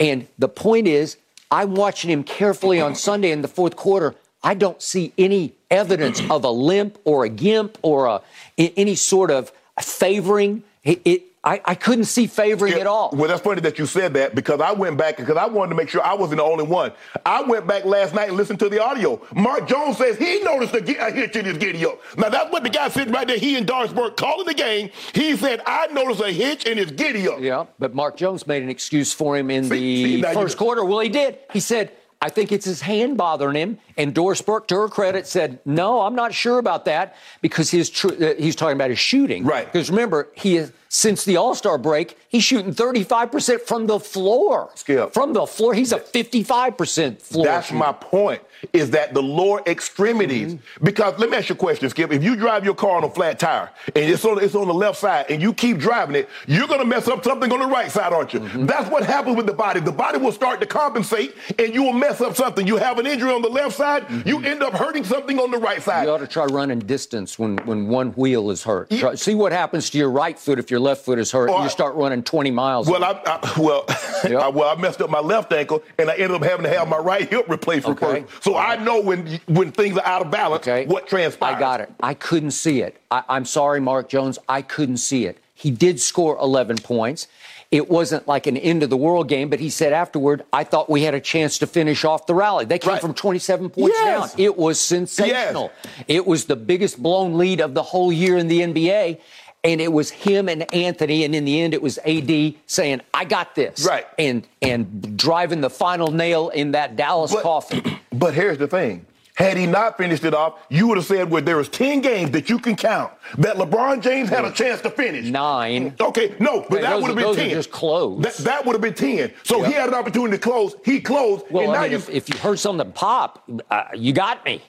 [0.00, 1.16] And the point is,
[1.50, 4.16] I'm watching him carefully on Sunday in the fourth quarter.
[4.42, 8.20] I don't see any evidence of a limp or a gimp or a,
[8.58, 10.64] any sort of favoring.
[10.82, 13.10] It, it, I, I, couldn't see favoring yeah, at all.
[13.12, 15.74] Well, that's funny that you said that because I went back because I wanted to
[15.76, 16.90] make sure I wasn't the only one.
[17.24, 19.24] I went back last night and listened to the audio.
[19.32, 22.00] Mark Jones says he noticed a, a hitch in his giddy up.
[22.18, 23.38] Now that's what the guy sitting right there.
[23.38, 24.90] He and Doris Burke calling the game.
[25.14, 27.40] He said I noticed a hitch in his giddy up.
[27.40, 30.84] Yeah, but Mark Jones made an excuse for him in see, the see, first quarter.
[30.84, 31.38] Well, he did.
[31.52, 33.78] He said I think it's his hand bothering him.
[33.96, 37.90] And Doris Burke, to her credit, said, "No, I'm not sure about that because his
[37.90, 39.44] tr- uh, he's talking about his shooting.
[39.44, 39.70] Right.
[39.70, 43.98] Because remember, he is since the All Star break, he's shooting 35 percent from the
[43.98, 44.70] floor.
[44.74, 45.12] Skip.
[45.12, 47.46] From the floor, he's a 55 percent floor.
[47.46, 47.78] That's shooter.
[47.78, 48.42] my point.
[48.72, 50.54] Is that the lower extremities?
[50.54, 50.84] Mm-hmm.
[50.84, 52.12] Because let me ask you a question, Skip.
[52.12, 54.74] If you drive your car on a flat tire and it's on it's on the
[54.74, 57.90] left side and you keep driving it, you're gonna mess up something on the right
[57.90, 58.40] side, aren't you?
[58.40, 58.66] Mm-hmm.
[58.66, 59.80] That's what happens with the body.
[59.80, 62.66] The body will start to compensate and you will mess up something.
[62.66, 64.28] You have an injury on the left side, mm-hmm.
[64.28, 66.04] you end up hurting something on the right side.
[66.04, 68.90] You ought to try running distance when when one wheel is hurt.
[68.90, 69.00] Yeah.
[69.00, 71.48] Try, see what happens to your right foot if your left foot is hurt.
[71.48, 72.86] Or, you start running 20 miles.
[72.86, 73.84] Well, I, I, well,
[74.24, 74.42] yep.
[74.42, 76.86] I, well, I messed up my left ankle and I ended up having to have
[76.86, 78.22] my right hip replaced okay.
[78.22, 78.44] first.
[78.44, 80.84] So I know when when things are out of balance, okay.
[80.84, 81.56] what transpires.
[81.56, 81.90] I got it.
[82.00, 83.00] I couldn't see it.
[83.10, 84.38] I, I'm sorry, Mark Jones.
[84.48, 85.38] I couldn't see it.
[85.54, 87.26] He did score 11 points.
[87.70, 90.88] It wasn't like an end of the world game, but he said afterward, I thought
[90.88, 92.64] we had a chance to finish off the rally.
[92.64, 93.00] They came Right.
[93.00, 94.32] from 27 points Yes.
[94.32, 94.40] down.
[94.40, 95.72] It was sensational.
[95.82, 96.04] Yes.
[96.06, 99.18] It was the biggest blown lead of the whole year in the NBA.
[99.66, 103.24] And it was him and Anthony, and in the end, it was AD saying, "I
[103.24, 104.06] got this," Right.
[104.16, 107.82] and and driving the final nail in that Dallas But- coffin.
[108.12, 109.04] But here's the thing.
[109.34, 112.30] Had he not finished it off, you would have said well, there was 10 games
[112.30, 115.26] that you can count that LeBron James had a chance to finish.
[115.26, 115.94] Nine.
[116.00, 117.50] Okay, no, but Hey, that would have been those are 10.
[117.50, 118.22] just closed.
[118.24, 119.32] That, that would have been 10.
[119.42, 120.74] So he had an opportunity to close.
[120.84, 121.44] He closed.
[121.46, 124.42] and Well, now I mean, you, if, if you heard something pop, uh, you got
[124.46, 124.62] me.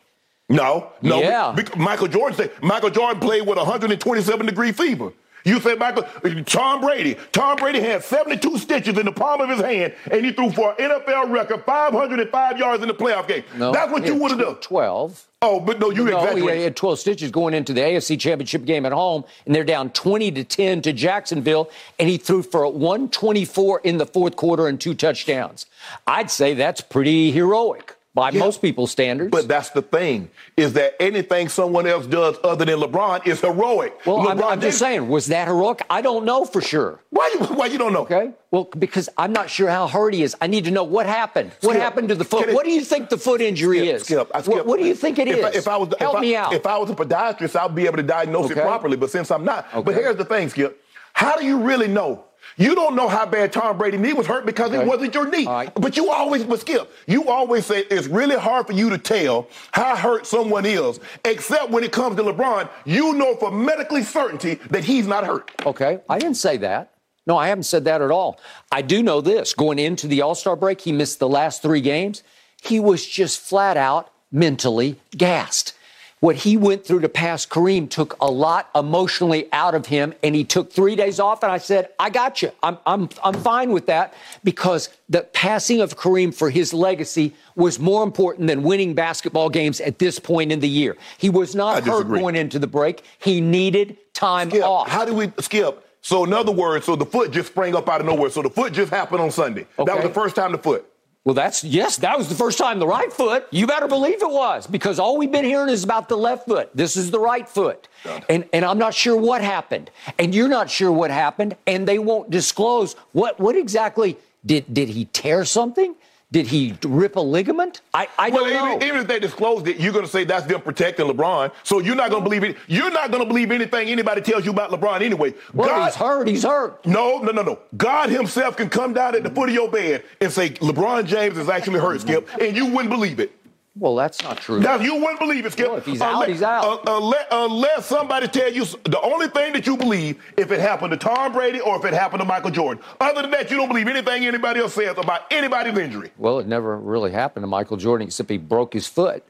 [0.49, 1.19] No, no.
[1.21, 1.55] Yeah.
[1.75, 5.11] Michael Jordan said Michael Jordan played with 127 degree fever.
[5.47, 6.03] You said Michael,
[6.43, 7.15] Tom Brady.
[7.31, 10.75] Tom Brady had 72 stitches in the palm of his hand, and he threw for
[10.77, 13.45] an NFL record 505 yards in the playoff game.
[13.57, 14.55] No, That's what you would have done.
[14.55, 15.25] 12.
[15.43, 16.41] Oh, but no, you exactly.
[16.41, 19.63] No, he had 12 stitches going into the AFC Championship game at home, and they're
[19.63, 24.67] down 20 to 10 to Jacksonville, and he threw for 124 in the fourth quarter
[24.67, 25.65] and two touchdowns.
[26.07, 28.39] I'd say that's pretty heroic by Yeah.
[28.39, 29.29] most people's standards.
[29.29, 33.93] But that's the thing, is that anything someone else does other than LeBron is heroic.
[34.07, 35.83] well, I'm, LeBron I'm just saying, was that heroic?
[35.87, 36.99] I don't know for sure.
[37.11, 38.01] Why you, why you don't know?
[38.01, 38.31] Okay.
[38.49, 40.35] Well, because I'm not sure how hurt he is.
[40.41, 41.51] I need to know what happened.
[41.61, 42.49] What happened to the foot?
[42.49, 44.03] it- what do you think the foot injury Skip, is?
[44.05, 44.65] Skip, I What- skip.
[44.65, 45.37] What, do you think it is?
[45.37, 46.53] if I, if I was, Help if I, me out.
[46.53, 48.59] If I was a podiatrist, I'd be able to diagnose Okay.
[48.61, 48.97] it properly.
[48.97, 50.83] But since I'm not, but here's the thing, Skip.
[51.13, 52.23] How do you really know?
[52.59, 54.81] You don't know how bad Tom Brady's knee was hurt because Okay.
[54.81, 55.45] it wasn't your knee.
[55.45, 55.71] Right.
[55.75, 59.47] But you always, but Skip, you always say it's really hard for you to tell
[59.71, 64.55] how hurt someone is, except when it comes to LeBron, you know for medically certainty
[64.71, 65.51] that he's not hurt.
[65.65, 66.91] Okay, I didn't say that.
[67.27, 68.39] No, I haven't said that at all.
[68.71, 69.53] I do know this.
[69.53, 72.23] Going into the All Star break, he missed the last three games.
[72.63, 75.73] He was just flat out mentally gassed.
[76.19, 80.33] What he went through to pass Kareem took a lot emotionally out of him, and
[80.33, 81.43] he took three days off.
[81.43, 82.51] And I said, I got you.
[82.63, 87.77] I'm, I'm, I'm fine with that because the passing of Kareem for his legacy was
[87.77, 90.97] more important than winning basketball games at this point in the year.
[91.19, 93.03] He was not hurt going into the break.
[93.19, 94.87] He needed time Skip, off.
[94.87, 95.83] how do we skip?
[96.01, 98.31] So in other words, so the foot just sprang up out of nowhere.
[98.31, 99.67] So the foot just happened on Sunday.
[99.77, 100.89] That was the first time the foot.
[101.27, 103.47] Well, that's yes, that was the first time the right foot.
[103.51, 106.69] You better believe it was because all we've been hearing is about the left foot.
[106.73, 107.89] This is the right foot.
[108.29, 109.91] And and I'm not sure what happened.
[110.17, 114.87] And you're not sure what happened and they won't disclose what what exactly did did
[114.87, 115.95] he tear something?
[116.29, 117.79] Did he rip a ligament?
[117.93, 118.75] I, I Well, don't know.
[118.75, 121.53] even, even if they disclosed it, you're going to say that's them protecting LeBron.
[121.63, 122.57] So you're not going to believe it.
[122.67, 125.33] You're not going to believe anything anybody tells you about LeBron anyway.
[125.53, 126.27] well, God, he's hurt.
[126.27, 126.85] He's hurt.
[126.85, 127.59] No, no, no, no.
[127.77, 131.37] God Himself can come down at the foot of your bed and say LeBron James
[131.37, 133.31] is actually hurt, Skip, and you wouldn't believe it.
[133.79, 134.59] Well, that's not true.
[134.59, 135.71] Now you wouldn't believe it, Skip.
[135.73, 136.63] If he's out, he's out.
[136.63, 140.51] uh, uh unless, uh, unless somebody tell you the only thing that you believe if
[140.51, 142.83] it happened to Tom Brady or if it happened to Michael Jordan.
[142.99, 146.11] Other than that, you don't believe anything anybody else says about anybody's injury.
[146.17, 149.23] well, it never really happened to Michael Jordan except he broke his foot.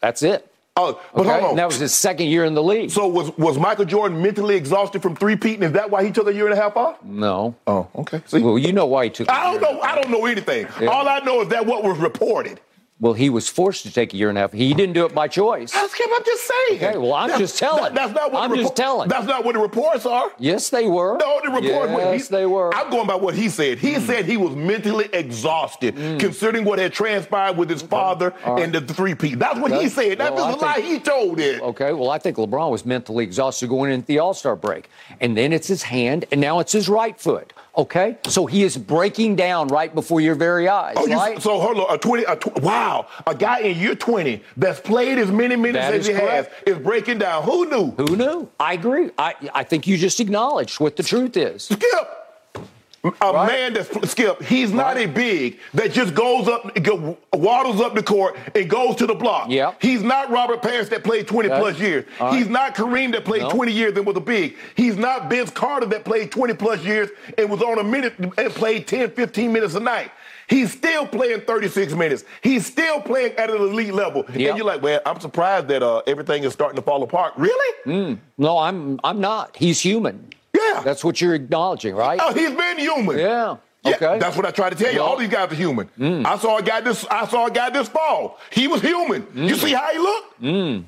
[0.00, 0.50] That's it.
[0.76, 1.30] Oh, but Okay?
[1.30, 1.50] hold on.
[1.50, 2.90] And that was his second year in the league.
[2.92, 5.64] so was was Michael Jordan mentally exhausted from three peating?
[5.64, 7.02] Is that why he took a year and a half off?
[7.02, 7.56] no.
[7.66, 8.22] Oh, okay.
[8.26, 9.26] See, Well, you know why he took.
[9.28, 9.72] a I don't year.
[9.72, 9.80] know.
[9.80, 10.68] I don't know anything.
[10.80, 10.86] Yeah.
[10.86, 12.60] All I know is that what was reported.
[13.00, 14.52] Well, he was forced to take a year and a half.
[14.52, 15.70] He didn't do it by choice.
[15.70, 16.06] That's Skip.
[16.12, 16.82] I'm just saying.
[16.82, 17.94] Okay, well, I'm just telling.
[17.94, 19.08] that's not what I'm the just telling.
[19.08, 20.32] That's not what the reports are.
[20.38, 21.16] Yes, they were.
[21.18, 21.90] No, the report.
[21.90, 22.74] Yes, they were.
[22.74, 23.78] I'm going by what he said.
[23.78, 24.00] He hmm.
[24.00, 26.18] said he was mentally exhausted, hmm.
[26.18, 29.36] considering what had transpired with his father All and the three P.
[29.36, 30.18] That's what he said.
[30.18, 31.62] That well, was I a lie he told it.
[31.62, 34.90] Okay, well, I think LeBron was mentally exhausted going into the All Star break.
[35.20, 37.52] And then it's his hand, and now it's his right foot.
[37.78, 38.18] Okay?
[38.26, 41.40] So he is breaking down right before your very eyes, Oh, you, right?
[41.40, 45.16] so hold on, a twenty, a tw- wow, a guy in year twenty that's played
[45.16, 46.52] as many minutes That as he correct.
[46.66, 47.44] has is breaking down.
[47.44, 47.92] Who knew?
[47.92, 48.48] Who knew?
[48.58, 49.10] I agree.
[49.16, 51.64] I, I think you just acknowledged what the truth is.
[51.64, 52.27] Skip.
[53.04, 53.46] A Right.
[53.46, 58.02] man that's Skip, he's not a big that just goes up, go, waddles up the
[58.02, 59.46] court and goes to the block.
[59.50, 59.72] Yeah.
[59.80, 61.60] He's not Robert Parish that played 20 Okay.
[61.60, 62.04] plus years.
[62.20, 62.34] Right.
[62.34, 63.50] He's not Kareem that played No.
[63.50, 64.56] 20 years and was a big.
[64.74, 67.08] He's not Vince Carter that played 20 plus years
[67.38, 70.10] and was on a minute and played 10, 15 minutes a night.
[70.48, 72.24] He's still playing 36 minutes.
[72.42, 74.24] He's still playing at an elite level.
[74.34, 74.48] Yeah.
[74.48, 77.34] And you're like, well, I'm surprised that uh, everything is starting to fall apart.
[77.36, 78.18] Really?
[78.38, 79.56] No, I'm I'm not.
[79.56, 80.30] He's human.
[80.54, 80.82] Yeah.
[80.84, 82.18] That's what you're acknowledging, right?
[82.22, 83.18] Oh, he's been human.
[83.18, 83.56] Yeah.
[83.84, 84.18] Yeah, Okay.
[84.18, 85.00] that's what I try to tell you.
[85.00, 85.88] All these guys are human.
[85.98, 86.26] Mm.
[86.26, 87.06] I saw a guy this.
[87.10, 88.38] I saw a guy this fall.
[88.50, 89.26] He was human.
[89.34, 89.58] You mm.
[89.58, 90.42] see how he looked?
[90.42, 90.84] Mm.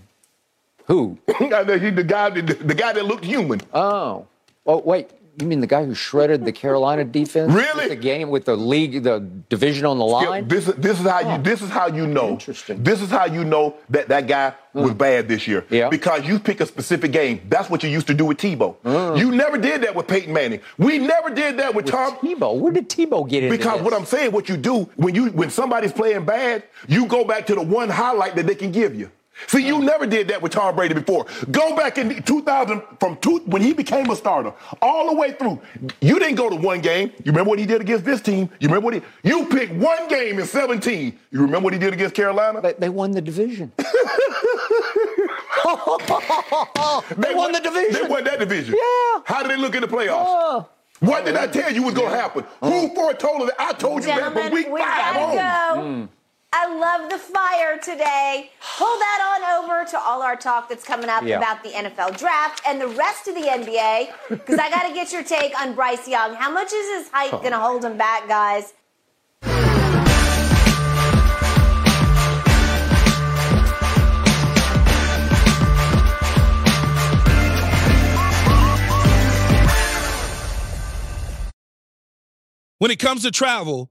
[0.86, 1.18] Who?
[1.38, 3.60] He- the guy, the, the guy that looked human.
[3.72, 4.26] Oh.
[4.66, 5.10] Oh, wait.
[5.40, 7.52] You mean the guy who shredded the Carolina defense?
[7.52, 7.88] Really?
[7.88, 10.48] The game with the league, the division on the line.
[10.48, 12.30] This is this is how you this is how you know.
[12.30, 12.82] Interesting.
[12.82, 15.64] This is how you know that that guy was bad this year.
[15.70, 15.88] Yeah.
[15.88, 17.40] Because you pick a specific game.
[17.48, 18.76] That's what you used to do with Tebow.
[18.84, 19.18] Mm.
[19.18, 20.60] You never did that with Peyton Manning.
[20.78, 22.16] We never did that with, Tom.
[22.16, 22.58] Tebow.
[22.58, 23.82] Where did Tebow get into Because this?
[23.82, 27.46] what I'm saying, what you do when you when somebody's playing bad, you go back
[27.46, 29.10] to the one highlight that they can give you.
[29.46, 31.26] See, you never did that with Tom Brady before.
[31.50, 35.60] Go back in 2000 from two, when he became a starter, all the way through.
[36.00, 37.12] You didn't go to one game.
[37.24, 38.50] You remember what he did against this team?
[38.60, 39.02] You remember what he?
[39.22, 41.18] You picked one game in 17.
[41.30, 42.60] You remember what he did against Carolina?
[42.60, 43.72] They, they won the division.
[43.76, 43.84] they,
[47.34, 48.02] won the division.
[48.02, 48.74] They won that division.
[48.74, 49.20] Yeah.
[49.24, 50.24] How did they look in the playoffs?
[50.26, 50.68] Oh.
[51.00, 52.44] What did I tell you was going to happen?
[52.62, 53.54] Who foretold it?
[53.58, 55.34] I told you that Gentlemen, from week we five on.
[55.34, 55.82] go.
[55.82, 56.08] Mm.
[56.52, 58.50] I love the fire today.
[58.76, 61.38] Pull that on over to all our talk that's coming up Yeah.
[61.38, 65.12] about the NFL draft and the rest of the NBA, because I got to get
[65.12, 66.34] your take on Bryce Young.
[66.34, 67.60] How much is his height going to oh.
[67.60, 68.74] hold him back, guys?
[82.78, 83.90] When it comes to travel,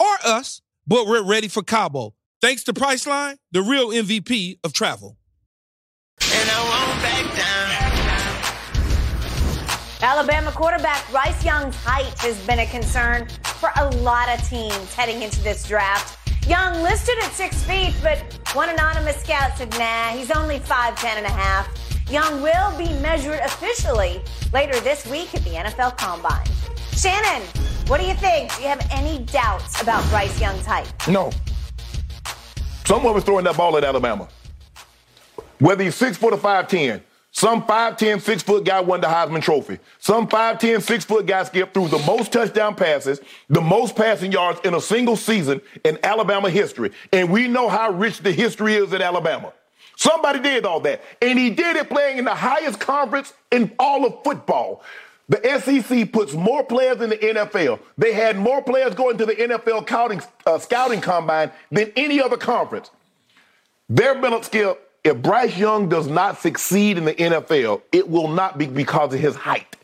[0.00, 2.14] or us, but we're ready for Cabo.
[2.40, 5.16] Thanks to Priceline, the real MVP of travel.
[6.20, 7.68] And I won't back down.
[10.00, 15.22] Alabama quarterback Bryce Young's height has been a concern for a lot of teams heading
[15.22, 16.16] into this draft.
[16.46, 18.18] Young listed at six feet, but
[18.54, 21.68] one anonymous scout said, nah, he's only 5'10 and a half.
[22.08, 26.46] Young will be measured officially later this week at the NFL Combine.
[26.96, 27.46] Shannon,
[27.86, 28.54] what do you think?
[28.56, 30.92] Do you have any doubts about Bryce Young's height?
[31.08, 31.30] No.
[32.84, 34.28] Someone was throwing that ball at Alabama.
[35.58, 39.40] Whether he's six foot or five ten, some 5'10, 6 foot guy won the Heisman
[39.42, 39.78] Trophy.
[40.00, 44.60] Some 5'10, 6 foot guy skipped through the most touchdown passes, the most passing yards
[44.64, 46.90] in a single season in Alabama history.
[47.12, 49.52] And we know how rich the history is at Alabama.
[49.96, 51.02] Somebody did all that.
[51.20, 54.82] And he did it playing in the highest conference in all of football.
[55.28, 57.80] The SEC puts more players in the NFL.
[57.98, 62.38] They had more players going to the NFL scouting, uh, scouting combine than any other
[62.38, 62.90] conference.
[63.88, 64.78] Their been skill.
[65.04, 69.20] If Bryce Young does not succeed in the NFL, it will not be because of
[69.20, 69.76] his height.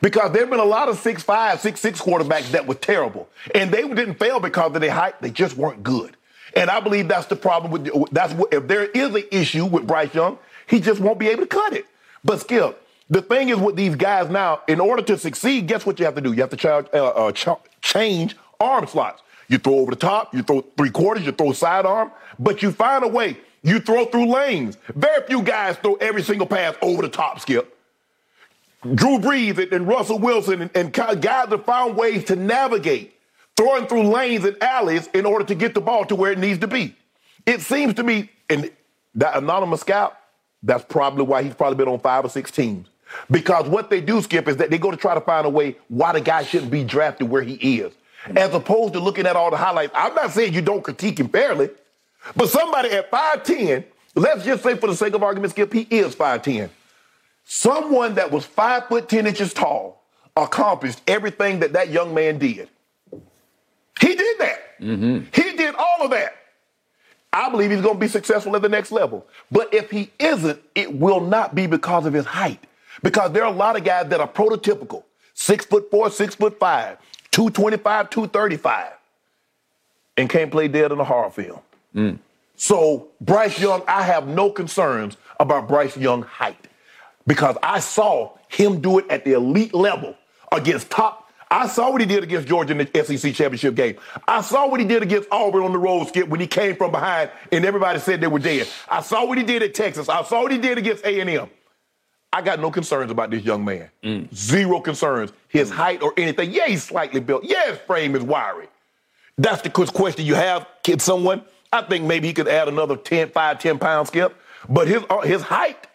[0.00, 3.28] Because there have been a lot of 6'5, 6'6 quarterbacks that were terrible.
[3.54, 6.16] And they didn't fail because of their height, they just weren't good.
[6.56, 9.86] And I believe that's the problem with that's what if there is an issue with
[9.86, 11.86] Bryce Young, he just won't be able to cut it.
[12.24, 12.81] But Skip,
[13.12, 16.14] the thing is with these guys now, in order to succeed, guess what you have
[16.14, 16.32] to do?
[16.32, 19.22] You have to charge, uh, uh, ch- change arm slots.
[19.48, 23.04] You throw over the top, you throw three quarters, you throw sidearm, but you find
[23.04, 23.36] a way.
[23.62, 24.78] You throw through lanes.
[24.94, 27.76] Very few guys throw every single pass over the top, Skip.
[28.94, 33.14] Drew Brees and Russell Wilson and, and guys have found ways to navigate,
[33.58, 36.60] throwing through lanes and alleys in order to get the ball to where it needs
[36.60, 36.96] to be.
[37.44, 38.70] It seems to me, and
[39.16, 40.16] that anonymous scout,
[40.62, 42.88] that's probably why he's probably been on five or six teams.
[43.30, 45.76] Because what they do, Skip, is that they go to try to find a way
[45.88, 47.92] why the guy shouldn't be drafted where he is,
[48.36, 49.92] as opposed to looking at all the highlights.
[49.94, 51.70] I'm not saying you don't critique him fairly,
[52.36, 56.14] but somebody at 5'10, let's just say for the sake of argument, Skip, he is
[56.14, 56.70] 5'10.
[57.44, 60.04] Someone that was five foot ten inches tall,
[60.36, 62.68] accomplished everything that that young man did.
[64.00, 64.58] He did that.
[64.80, 65.18] Mm-hmm.
[65.32, 66.36] He did all of that.
[67.32, 69.26] I believe he's going to be successful at the next level.
[69.50, 72.62] But if he isn't, it will not be because of his height.
[73.02, 76.58] Because there are a lot of guys that are prototypical six foot four, six foot
[76.58, 76.98] five,
[77.32, 78.92] 225, 235,
[80.16, 81.60] and can't play dead in a horror film.
[81.94, 82.18] Mm.
[82.56, 86.68] So, Bryce Young, I have no concerns about Bryce Young height
[87.26, 90.14] because I saw him do it at the elite level
[90.52, 91.30] against top.
[91.50, 93.96] I saw what he did against Georgia in the SEC championship game.
[94.26, 96.92] I saw what he did against Auburn on the road skip when he came from
[96.92, 98.68] behind and everybody said they were dead.
[98.88, 100.08] I saw what he did at Texas.
[100.08, 101.48] I saw what he did against A&M.
[102.32, 103.90] I got no concerns about this young man.
[104.02, 104.34] Mm.
[104.34, 105.32] Zero concerns.
[105.48, 105.74] His mm.
[105.74, 106.50] height or anything.
[106.52, 107.44] Yeah, he's slightly built.
[107.44, 108.68] Yeah, his frame is wiry.
[109.36, 110.66] That's the question you have.
[110.82, 111.42] kid, someone?
[111.72, 114.36] I think maybe he could add another 10, 5, 10 pound skip.
[114.68, 115.86] But his uh, his height,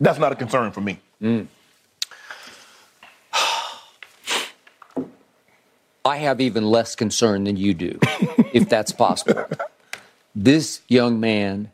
[0.00, 0.98] that's not a concern for me.
[1.22, 1.46] Mm.
[6.04, 7.98] I have even less concern than you do,
[8.52, 9.46] if that's possible.
[10.36, 11.70] This young man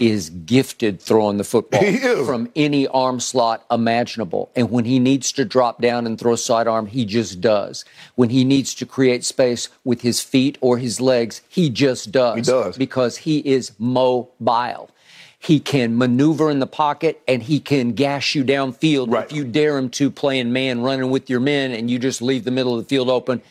[0.00, 1.82] is gifted throwing the football
[2.24, 4.50] from any arm slot imaginable.
[4.54, 7.84] And when he needs to drop down and throw a sidearm, he just does.
[8.14, 12.36] When he needs to create space with his feet or his legs, he just does.
[12.36, 12.76] He does.
[12.76, 14.90] Because he is mobile.
[15.38, 19.24] He can maneuver in the pocket and he can gash you downfield Right.
[19.26, 22.44] if you dare him to playing man, running with your men, and you just leave
[22.44, 23.42] the middle of the field open.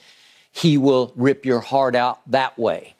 [0.51, 2.95] He will rip your heart out that way.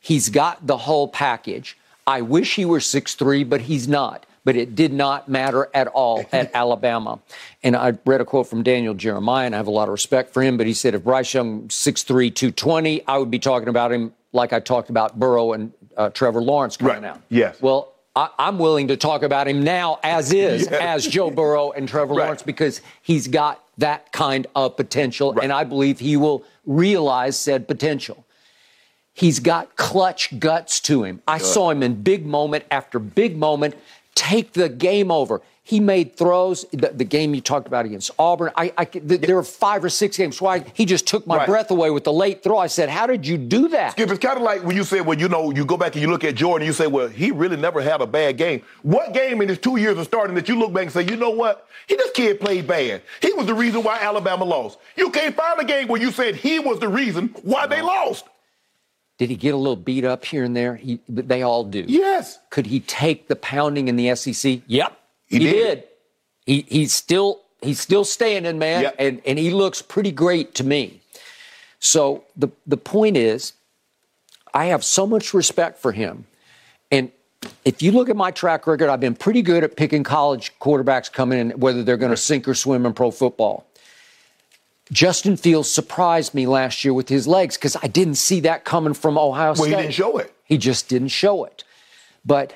[0.00, 1.76] He's got the whole package.
[2.06, 4.26] I wish he were 6'3, but he's not.
[4.44, 7.18] But it did not matter at all at Alabama.
[7.62, 10.34] And I read a quote from Daniel Jeremiah, and I have a lot of respect
[10.34, 13.90] for him, but he said, if Bryce Young 6'3, 220, I would be talking about
[13.90, 17.04] him like I talked about Burrow and uh, Trevor Lawrence coming Right.
[17.04, 17.22] out.
[17.30, 17.60] Yes.
[17.62, 21.04] Well, I, I'm willing to talk about him now as is, Yes.
[21.06, 22.24] as Joe Burrow and Trevor Right.
[22.24, 25.44] Lawrence, because he's got that kind of potential, Right.
[25.44, 28.26] and I believe he will realize said potential.
[29.14, 31.22] He's got clutch guts to him.
[31.26, 33.74] I saw him in big moment after big moment
[34.14, 35.40] take the game over.
[35.66, 36.66] He made throws.
[36.72, 39.82] The, the game you talked about against Auburn, I, I could- th- there were five
[39.82, 41.46] or six games why he just took my Right.
[41.48, 42.58] breath away with the late throw.
[42.58, 45.00] I said, "How did you do that?" Skip, it's kind of like when you say,
[45.00, 47.30] well, you know, you go back and you look at Jordan, you say, well, he
[47.30, 48.62] really never had a bad game.
[48.82, 51.16] What game in his two years of starting that you look back and say, you
[51.16, 51.66] know what?
[51.86, 53.00] He this kid played bad.
[53.22, 54.78] He was the reason why Alabama lost.
[54.96, 58.24] You can't find a game where you said he was the reason why they lost.
[59.18, 60.74] Did he get a little beat up here and there?
[60.76, 61.84] He, they all do.
[61.86, 62.38] Yes.
[62.50, 64.60] Could he take the pounding in the SEC?
[64.66, 65.52] Yep, He did.
[65.52, 65.84] did.
[66.46, 68.96] He he's still he's still standing, man, Yep.
[68.98, 71.00] and and he looks pretty great to me.
[71.78, 73.52] So the the point is,
[74.52, 76.26] I have so much respect for him,
[76.90, 77.10] and
[77.64, 81.10] if you look at my track record, I've been pretty good at picking college quarterbacks
[81.12, 83.66] coming in, whether they're going to sink or swim in pro football.
[84.92, 88.94] Justin Fields surprised me last year with his legs because I didn't see that coming
[88.94, 89.68] from Ohio Well, State.
[89.70, 90.34] he didn't show it.
[90.44, 91.64] He just didn't show it.
[92.24, 92.54] But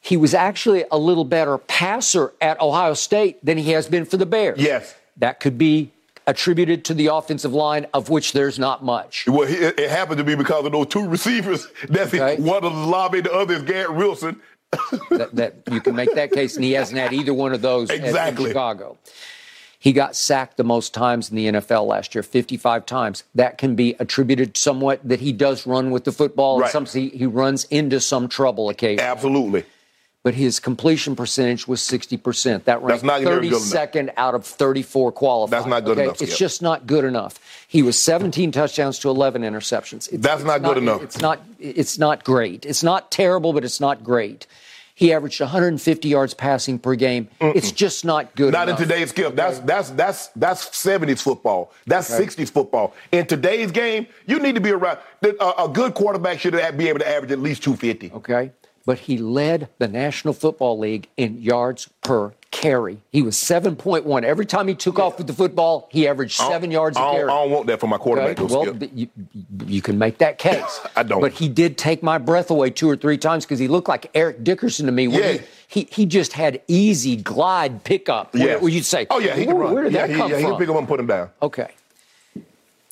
[0.00, 4.16] he was actually a little better passer at Ohio State than he has been for
[4.16, 4.58] the Bears.
[4.60, 4.94] Yes.
[5.16, 5.90] That could be
[6.28, 9.26] attributed to the offensive line, of which there's not much.
[9.26, 11.66] Well, it happened to be because of those two receivers.
[11.88, 12.12] That's.
[12.14, 12.36] Okay.
[12.40, 14.40] One of the lobby, the other is Garrett Wilson.
[15.10, 17.88] that, that you can make that case, and he hasn't had either one of those
[17.90, 18.44] at- Exactly.
[18.46, 18.98] in Chicago.
[19.86, 23.22] He got sacked the most times in the NFL last year, 55 times.
[23.36, 26.74] That can be attributed somewhat that he does run with the football, Right.
[26.74, 29.08] and some he, he runs into some trouble occasionally.
[29.08, 29.64] Absolutely.
[30.24, 32.64] but his completion percentage was 60%.
[32.64, 33.60] That ranked not near good enough.
[33.60, 35.56] 32nd out of 34 qualified.
[35.56, 36.02] That's not good okay?
[36.06, 37.38] enough, It's just not good enough.
[37.68, 40.08] He was 17 touchdowns to 11 interceptions.
[40.12, 41.00] It's, That's it's not good enough.
[41.04, 41.38] It's not.
[41.60, 42.66] It's not great.
[42.66, 44.48] It's not terrible, but it's not great.
[44.96, 47.28] He averaged 150 yards passing per game.
[47.38, 48.54] It's just not good.
[48.54, 48.80] Not enough.
[48.80, 49.34] in today's game.
[49.34, 51.70] That's that's that's that's 70s football.
[51.86, 52.94] That's 60s football.
[53.12, 54.98] In today's game, you need to be around.
[55.22, 58.12] A, a good quarterback should be able to average at least 250.
[58.16, 58.50] Okay.
[58.86, 62.98] But he led the National Football League in yards per carry.
[63.10, 64.22] He was 7.1.
[64.22, 67.14] Every time he took off with the football, he averaged seven yards a I don't,
[67.16, 67.24] carry.
[67.30, 68.40] I don't want that for my quarterback.
[68.40, 69.08] Okay, well, you,
[69.66, 70.80] you can make that case.
[70.96, 71.20] I don't.
[71.20, 74.08] But he did take my breath away two or three times because he looked like
[74.14, 75.08] Eric Dickerson to me.
[75.08, 75.42] where Yeah.
[75.66, 78.34] He, he, he just had easy glide pickup.
[78.34, 78.62] Where, Yes.
[78.62, 79.74] where you'd say, oh yeah, he where, can run.
[79.74, 80.52] where did yeah, that he, come yeah, he from?
[80.52, 81.30] can pick him up and put him down.
[81.42, 81.70] Okay.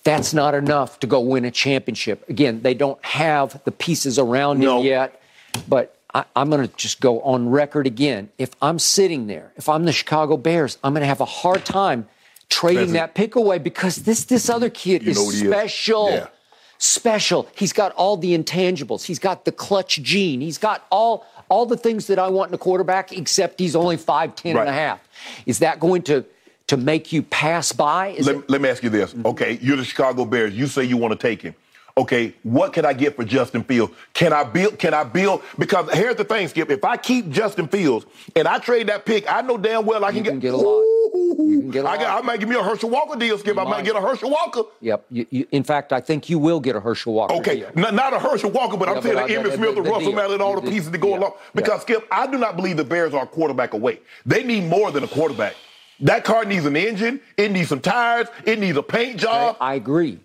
[0.02, 2.28] That's not enough to go win a championship.
[2.28, 4.80] Again, they don't have the pieces around No.
[4.80, 5.20] him yet.
[5.68, 8.30] But I, I'm going to just go on record again.
[8.38, 11.64] If I'm sitting there, if I'm the Chicago Bears, I'm going to have a hard
[11.64, 12.08] time
[12.48, 15.52] trading that pick away because this this other kid You is he is.
[15.52, 16.10] special.
[16.10, 16.26] Yeah.
[16.78, 17.48] Special.
[17.56, 19.04] He's got all the intangibles.
[19.04, 20.40] He's got the clutch gene.
[20.40, 23.96] He's got all all the things that I want in a quarterback, except he's only
[23.96, 25.00] 5'10 and a half.
[25.46, 26.24] Is that going to
[26.66, 28.08] to make you pass by?
[28.08, 29.12] Is Let, it, let me ask you this.
[29.12, 29.26] Mm-hmm.
[29.26, 30.54] Okay, you're the Chicago Bears.
[30.54, 31.54] You say you want to take him.
[31.96, 33.92] Okay, what can I get for Justin Fields?
[34.14, 34.80] Can I build?
[34.80, 35.42] Can I build?
[35.56, 36.68] Because here's the thing, Skip.
[36.68, 40.08] If I keep Justin Fields and I trade that pick, I know damn well I
[40.10, 40.80] can, You can get a lot.
[41.14, 42.18] You can get a I, got.
[42.18, 43.56] I might give me a Herschel Walker deal, Skip.
[43.56, 43.84] I might might.
[43.84, 44.62] get a Herschel Walker.
[44.80, 45.06] yep.
[45.08, 47.34] You, you, in fact, I think you will get a Herschel Walker.
[47.36, 47.70] Okay, deal.
[47.76, 49.82] not, not a Herschel Walker, but Yeah, I'm saying but I- Emmitt the- Smith, the-
[49.82, 51.32] the Russell and all the The- pieces that go yeah, along.
[51.54, 54.00] Because Skip, I do not believe the Bears are a quarterback away.
[54.26, 55.54] They need more than a quarterback.
[56.00, 57.20] That car needs an engine.
[57.36, 58.26] It needs some tires.
[58.44, 59.56] It needs a paint job.
[59.60, 60.18] I agree.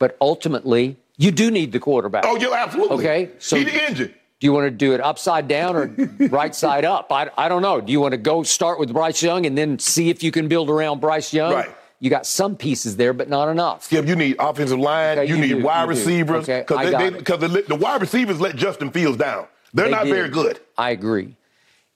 [0.00, 2.24] But ultimately, you do need the quarterback.
[2.26, 2.96] oh, yeah, absolutely.
[2.96, 4.14] Okay, so- he the engine.
[4.40, 5.86] Do you want to do it upside down or
[6.28, 7.12] right side up?
[7.12, 7.80] I, I don't know.
[7.80, 10.48] Do you want to go start with Bryce Young and then see if you can
[10.48, 11.52] build around Bryce Young?
[11.52, 11.70] Right.
[12.00, 13.84] You got some pieces there, but not enough.
[13.84, 15.20] Skip, you need offensive line.
[15.20, 16.48] Okay, you, you need do, wide you receivers.
[16.48, 17.18] Okay, I they, got they, it.
[17.18, 19.46] Because the, the wide receivers let Justin Fields down.
[19.72, 20.14] They're They not did.
[20.14, 20.58] very good.
[20.76, 21.36] I agree.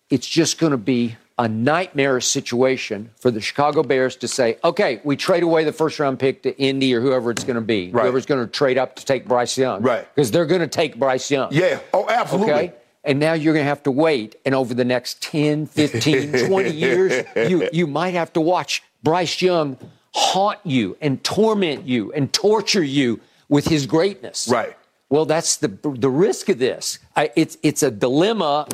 [0.09, 5.01] It's just going to be a nightmarish situation for the Chicago Bears to say, okay,
[5.05, 7.91] we trade away the first round pick to Indy or whoever it's going to be.
[7.91, 8.03] Right.
[8.03, 9.83] Whoever's going to trade up to take Bryce Young.
[9.83, 10.09] Right.
[10.15, 11.49] Because they're going to take Bryce Young.
[11.53, 11.81] Yeah.
[11.93, 12.53] Oh, absolutely.
[12.53, 12.73] Okay.
[13.05, 14.37] And now you're going to have to wait.
[14.47, 19.41] And over the next 10, 15, 20 years, you, you might have to watch Bryce
[19.43, 19.77] Young
[20.15, 23.21] haunt you and torment you and torture you
[23.51, 24.49] with his greatness.
[24.49, 24.75] Right.
[25.11, 26.99] Well, that's the, the risk of this.
[27.15, 28.67] I, it's, it's a dilemma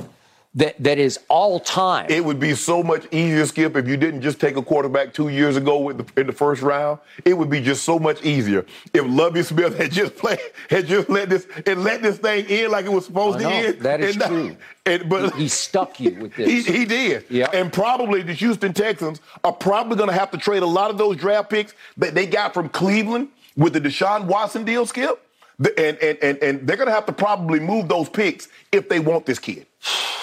[0.54, 2.06] that, that is all time.
[2.10, 5.30] It would be so much easier, Skip, if you didn't just take a quarterback two
[5.30, 6.98] years ago with the, in the first round.
[7.24, 11.08] It would be just so much easier if Lovie Smith had just played, had just
[11.08, 13.80] let this and let this thing in like it was supposed to end.
[13.80, 14.56] that is and not- true.
[14.84, 16.66] and- but he stuck you with this.
[16.66, 17.24] He, he did.
[17.30, 17.48] Yeah.
[17.54, 20.98] And probably the Houston Texans are probably going to have to trade a lot of
[20.98, 25.18] those draft picks that they got from Cleveland with the Deshaun Watson deal, Skip.
[25.58, 29.00] And, and, and, and they're going to have to probably move those picks if they
[29.00, 29.66] want this kid.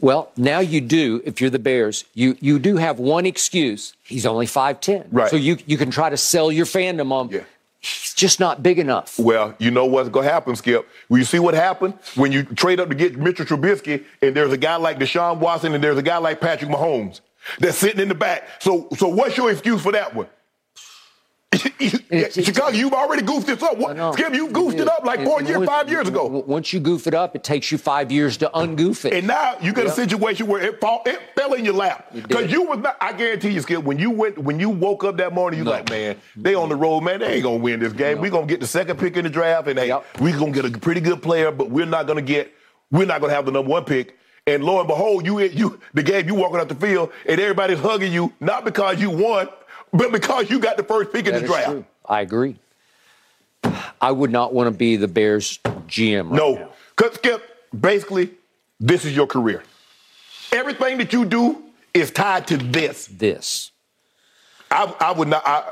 [0.00, 3.94] Well, now you do, if you're the Bears, you, you do have one excuse.
[4.02, 5.06] He's only 5'10.
[5.10, 5.30] Right.
[5.30, 7.40] So you, you can try to sell your fandom on Yeah.
[7.80, 9.18] he's just not big enough.
[9.18, 10.86] Well, you know what's going to happen, Skip.
[11.08, 14.52] Well, you see what happened when you trade up to get Mitchell Trubisky, and there's
[14.52, 17.20] a guy like Deshaun Watson, and there's a guy like Patrick Mahomes
[17.60, 18.48] that's sitting in the back.
[18.60, 20.26] So, so what's your excuse for that one?
[21.58, 23.76] Chicago, you've already goofed this up.
[23.76, 24.08] I know.
[24.10, 26.26] What, Skip, you goofed it up like four years, once- five years ago.
[26.46, 29.12] Once you goof it up, it takes you five years to ungoof it.
[29.14, 29.90] And now you got Yeah.
[29.92, 32.96] a situation where it fall, it fell in your lap because you was not.
[33.00, 35.72] I guarantee you, Skip, when you went, when you woke up that morning, you No.
[35.72, 37.20] like, man, they on the road, man.
[37.20, 38.20] They ain't gonna win this game.
[38.20, 40.04] We gonna get the second pick in the draft, and hey, Yep.
[40.20, 42.52] we gonna get a pretty good player, but we're not gonna get,
[42.90, 44.16] we're not gonna have the number one pick.
[44.46, 47.78] And lo and behold, you you the game you walking out the field, and everybody's
[47.78, 49.48] hugging you, not because you won,
[49.94, 51.70] but because you got the first pick in the draft.
[51.70, 51.84] true.
[52.06, 52.56] I agree.
[54.00, 57.42] I would not want to be the Bears GM right No, because Skip,
[57.78, 58.30] basically,
[58.78, 59.62] this is your career.
[60.52, 61.62] Everything that you do
[61.94, 63.06] is tied to this.
[63.06, 63.70] This.
[64.70, 65.42] I, I would not.
[65.46, 65.70] I,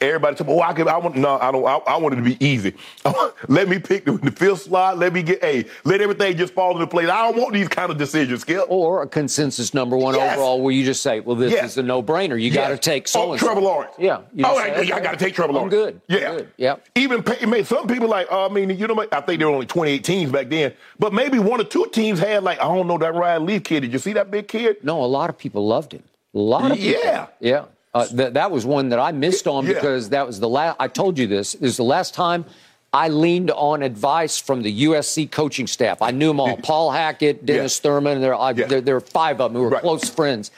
[0.00, 1.38] everybody said, "Oh, I can." I want no.
[1.38, 1.64] I don't.
[1.64, 2.74] I, I want it to be easy.
[3.48, 4.98] let me pick the, the fifth slot.
[4.98, 5.64] Let me get a.
[5.84, 7.08] let everything just fall into place.
[7.08, 8.64] I don't want these kind of decisions, Skip.
[8.68, 10.34] Or a consensus number one Yes.
[10.36, 11.72] overall where you just say, well, this Yes.
[11.72, 12.40] is a no brainer.
[12.40, 13.94] You got to take so oh, Trevor Lawrence.
[13.98, 14.18] Yeah.
[14.18, 15.72] Oh, just I, say, I got to take Trevor I'm Lawrence.
[15.72, 16.00] good.
[16.08, 16.30] I'm Yeah.
[16.36, 16.48] good.
[16.56, 16.88] Yep.
[16.96, 18.30] Even pay, some people like.
[18.30, 19.06] Uh, I mean, you know.
[19.12, 22.18] I think there were only 28 teams back then, but maybe one or two teams
[22.18, 23.80] had like I don't know that Ryan Leaf kid.
[23.80, 24.82] Did you see that big kid?
[24.82, 26.02] No, a lot of people loved him.
[26.34, 27.00] A lot of people.
[27.02, 27.26] Yeah.
[27.40, 27.64] Yeah.
[27.96, 29.74] Uh, th- that was one that I missed on Yeah.
[29.74, 30.76] because that was the last.
[30.78, 31.52] I told you this.
[31.52, 32.44] This is the last time
[32.92, 36.02] I leaned on advice from the USC coaching staff.
[36.02, 37.82] I knew them all: Paul Hackett, Dennis Yeah.
[37.90, 38.20] Thurman.
[38.20, 38.66] There, I, Yeah.
[38.66, 39.82] there, there were five of them who were Right.
[39.82, 40.50] close friends.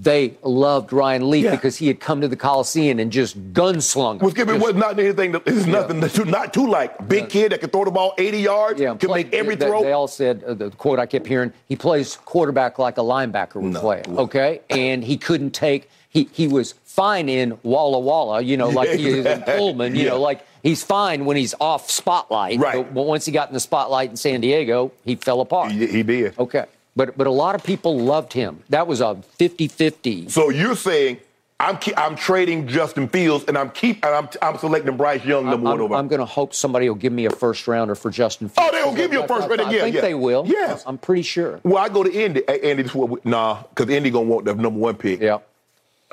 [0.00, 1.50] They loved Ryan Leaf Yeah.
[1.56, 4.20] because he had come to the Coliseum and just gunslung.
[4.20, 5.32] Well, Skip, it was not anything.
[5.32, 8.38] That, it's nothing to, not too like big kid that can throw the ball 80
[8.38, 9.82] yards, Yeah, can play- make every they, throw.
[9.82, 13.56] They all said uh, the quote I kept hearing: he plays quarterback like a linebacker
[13.56, 13.80] would No.
[13.80, 14.02] play.
[14.08, 15.90] Okay, and he couldn't take.
[16.10, 20.04] He he was fine in Walla Walla, you know, like he is in Pullman, you
[20.04, 20.10] Yeah.
[20.10, 22.58] know, like he's fine when he's off spotlight.
[22.58, 22.92] Right.
[22.94, 25.72] But, once he got in the spotlight in San Diego, he fell apart.
[25.72, 26.38] he, he did.
[26.38, 26.64] Okay,
[26.96, 28.62] but but a lot of people loved him.
[28.70, 30.30] That was a 50-50.
[30.30, 31.18] So you're saying
[31.60, 35.64] I'm I'm trading Justin Fields and I'm keep and I'm I'm selecting Bryce Young number
[35.64, 35.94] one I'm, over.
[35.94, 38.70] I'm going to hope somebody will give me a first rounder for Justin oh, Fields.
[38.74, 40.00] Oh, they'll give you a first I- rounder, I, yeah, think yeah.
[40.02, 40.44] they will.
[40.46, 40.84] Yes.
[40.86, 41.60] I'm pretty sure.
[41.64, 42.46] well, I go to Indy.
[42.48, 45.20] Andy, this is what we, nah, because Indy gonna want the number one pick.
[45.20, 45.38] Yeah.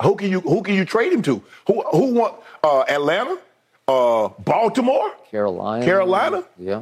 [0.03, 1.41] Who can you who can you trade him to?
[1.67, 3.37] Who who want uh, Atlanta,
[3.87, 5.11] uh, Baltimore?
[5.31, 5.85] Carolina.
[5.85, 6.43] Carolina?
[6.57, 6.81] Yeah.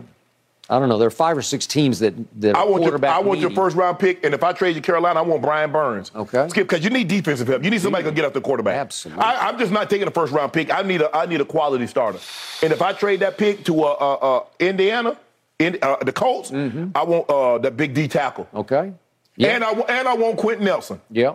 [0.69, 0.97] I don't know.
[0.97, 3.51] There are five or six teams that that I want your quarterback I want your
[3.51, 6.09] first round pick, and if I trade you Carolina, I want Brian Burns.
[6.15, 6.47] Okay.
[6.49, 7.63] Skip, because you need defensive help.
[7.63, 8.77] You need somebody who can get up the quarterback.
[8.77, 9.23] Absolutely.
[9.23, 10.73] I, I'm just not taking a first round pick.
[10.73, 12.19] I need a I need a quality starter.
[12.63, 15.17] And if I trade that pick to uh, uh, uh, Indiana,
[15.59, 18.47] in, uh, the Colts, I want uh, that big D tackle.
[18.55, 18.93] Okay.
[19.37, 19.45] Mm-hmm.
[19.45, 21.01] And I and I want Quentin Nelson.
[21.11, 21.33] yeah.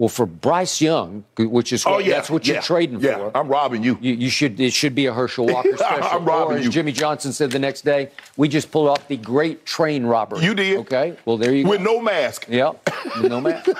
[0.00, 3.18] Well, for Bryce Young, which is oh, what, Oh yeah, that's what you're trading yeah.
[3.18, 3.36] for.
[3.36, 3.98] I'm robbing you.
[4.00, 4.58] You, you should.
[4.58, 6.04] It should be a Herschel Walker special.
[6.04, 6.70] I'm robbing or as you.
[6.70, 10.42] Jimmy Johnson said the next day, we just pulled off the great train robbery.
[10.42, 10.78] You did.
[10.78, 11.18] Okay.
[11.26, 11.96] Well, there you With go.
[11.96, 12.46] With no mask.
[12.48, 12.90] Yep.
[13.20, 13.68] With no mask.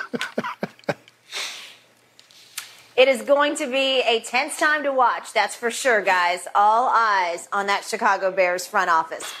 [2.97, 6.47] It is going to be a tense time to watch, that's for sure, guys.
[6.53, 9.40] All eyes on that Chicago Bears front office.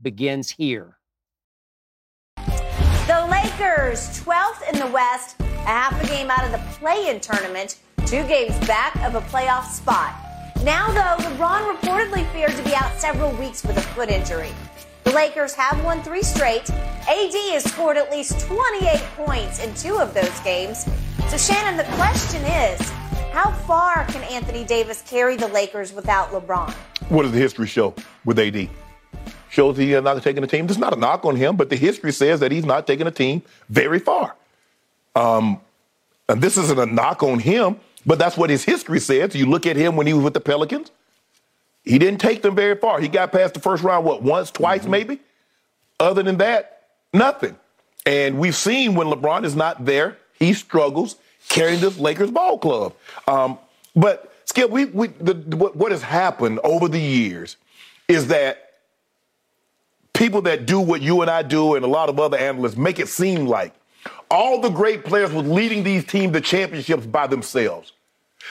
[0.00, 0.98] begins here.
[2.36, 7.20] The Lakers, 12th in the West, a half a game out of the play in
[7.20, 10.14] tournament, two games back of a playoff spot.
[10.62, 14.50] Now, though, LeBron reportedly feared to be out several weeks with a foot injury.
[15.04, 16.68] The Lakers have won three straight.
[16.70, 20.86] AD has scored at least 28 points in two of those games.
[21.28, 22.80] So, Shannon, the question is
[23.32, 26.72] how far can Anthony Davis carry the Lakers without LeBron?
[27.08, 27.94] What does the history show
[28.24, 28.68] with AD?
[29.50, 30.66] Shows he is not taking a team.
[30.66, 33.06] This is not a knock on him, but the history says that he's not taking
[33.06, 34.34] a team very far.
[35.16, 35.60] Um,
[36.28, 39.34] and this isn't a knock on him, but that's what his history says.
[39.34, 40.90] You look at him when he was with the Pelicans.
[41.84, 43.00] He didn't take them very far.
[43.00, 45.20] He got past the first round, what, once, twice, maybe?
[45.98, 46.82] Other than that,
[47.14, 47.56] nothing.
[48.04, 51.16] And we've seen when LeBron is not there, he struggles
[51.48, 52.94] carrying this Lakers ball club.
[53.26, 53.58] Um,
[53.96, 57.56] but Skip, we, we the, what, what has happened over the years
[58.06, 58.67] is that
[60.18, 62.98] people that do what you and I do and a lot of other analysts make
[62.98, 63.72] it seem like
[64.30, 67.92] all the great players was leading these teams to championships by themselves.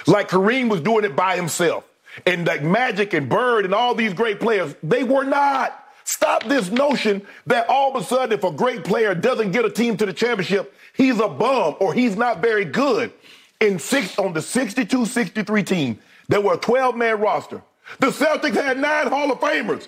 [0.07, 1.83] Like Kareem was doing it by himself.
[2.25, 5.83] And like Magic and Bird and all these great players, they were not.
[6.05, 9.69] Stop this notion that all of a sudden, if a great player doesn't get a
[9.69, 13.11] team to the championship, he's a bum or he's not very good.
[13.59, 15.99] In six on the 62-63 team,
[16.29, 17.61] there were a 12-man roster.
[17.99, 19.87] The Celtics had nine Hall of Famers.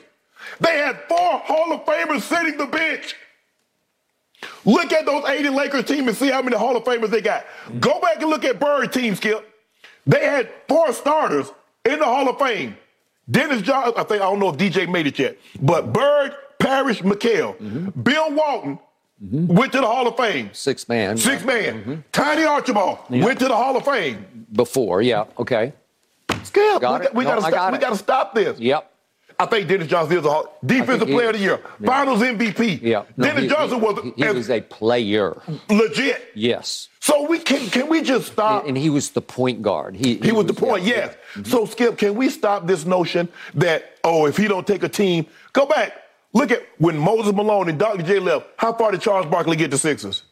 [0.60, 3.16] They had four Hall of Famers sitting the bench.
[4.66, 7.46] Look at those 80 Lakers team and see how many Hall of Famers they got.
[7.80, 9.46] Go back and look at Bird team, Skip.
[10.06, 11.52] They had four starters
[11.86, 12.78] in the Hall of Fame.
[13.30, 17.02] Dennis Johnson, I think I don't know if DJ made it yet, but Bird, Parish,
[17.02, 18.02] McHale, mm-hmm.
[18.02, 18.80] Bill Walton
[19.24, 19.54] mm-hmm.
[19.54, 20.50] went to the Hall of Fame.
[20.54, 21.18] Six man.
[21.18, 21.82] Six man.
[21.82, 21.96] Mm-hmm.
[22.12, 24.48] Tiny Archibald went to the Hall of Fame.
[24.54, 25.26] Before, yeah.
[25.38, 25.74] Okay.
[26.44, 27.52] Skip, Got we, got, we No, gotta stop.
[27.54, 28.60] got we gotta stop this.
[28.60, 28.89] Yep.
[29.42, 31.88] I think Dennis Johnson is a Hall, defensive he player of the year, Yeah.
[31.88, 32.80] Finals MVP.
[32.82, 33.04] Yeah.
[33.16, 35.42] No, Dennis he- Johnson he- was, He, as was a player.
[35.70, 36.32] legit.
[36.36, 36.90] Yes.
[37.00, 38.68] So we can can we just stop?
[38.68, 39.96] And he was the point guard.
[39.96, 41.48] He, He was the point, yeah, yes.
[41.48, 45.26] So Skip, can we stop this notion that oh, if he don't take a team,
[45.54, 45.94] go back.
[46.34, 48.04] Look at when Moses Malone and Dr.
[48.04, 48.46] J left.
[48.58, 50.24] How far did Charles Barkley get to Sixers?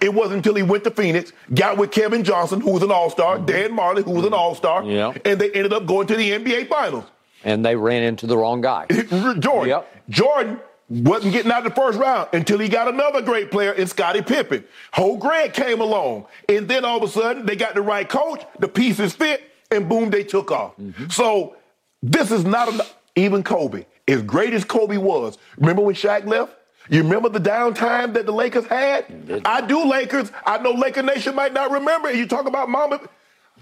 [0.00, 3.38] It wasn't until he went to Phoenix, got with Kevin Johnson, who was an All-Star,
[3.38, 5.12] Dan Majerle, who was an All-Star, Yeah.
[5.24, 7.04] and they ended up going to the NBA Finals.
[7.44, 8.86] And they ran into the wrong guy.
[9.38, 9.68] Jordan.
[9.68, 10.08] Yep.
[10.08, 13.86] Jordan wasn't getting out of the first round until he got another great player in
[13.86, 14.64] Scottie Pippen.
[14.92, 18.42] Ho Grant came along, and then all of a sudden they got the right coach,
[18.60, 20.76] the pieces fit, and boom, they took off.
[20.76, 21.08] Mm-hmm.
[21.08, 21.56] So
[22.02, 22.94] this is not enough.
[23.18, 26.54] Even Kobe, as great as Kobe was, remember when Shaq left?
[26.88, 29.42] You remember the downtime that the Lakers had?
[29.44, 30.30] I do Lakers.
[30.44, 32.12] I know Laker Nation might not remember.
[32.12, 33.00] You talk about Mamba.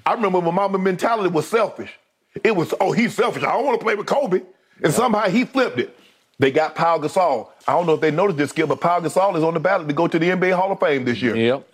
[0.05, 1.93] I remember when Mamba mentality was selfish.
[2.43, 3.43] It was, oh, he's selfish.
[3.43, 4.43] I don't want to play with Kobe.
[4.82, 5.97] And somehow he flipped it.
[6.39, 7.49] They got Paul Gasol.
[7.68, 9.87] I don't know if they noticed this skill, but Paul Gasol is on the ballot
[9.87, 11.37] to go to the NBA Hall of Fame this year.
[11.37, 11.68] Yep.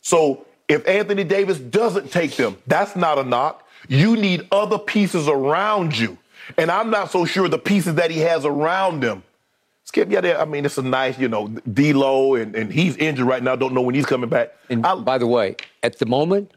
[0.00, 3.66] So If Anthony Davis doesn't take them, that's not a knock.
[3.88, 6.16] You need other pieces around you.
[6.56, 9.24] And I'm not so sure the pieces that he has around him.
[9.84, 13.42] Skip, yeah, I mean, it's a nice, you know, D-Lo, and, and he's injured right
[13.42, 13.56] now.
[13.56, 14.52] Don't know when he's coming back.
[14.68, 16.52] And I- by the way, at the moment,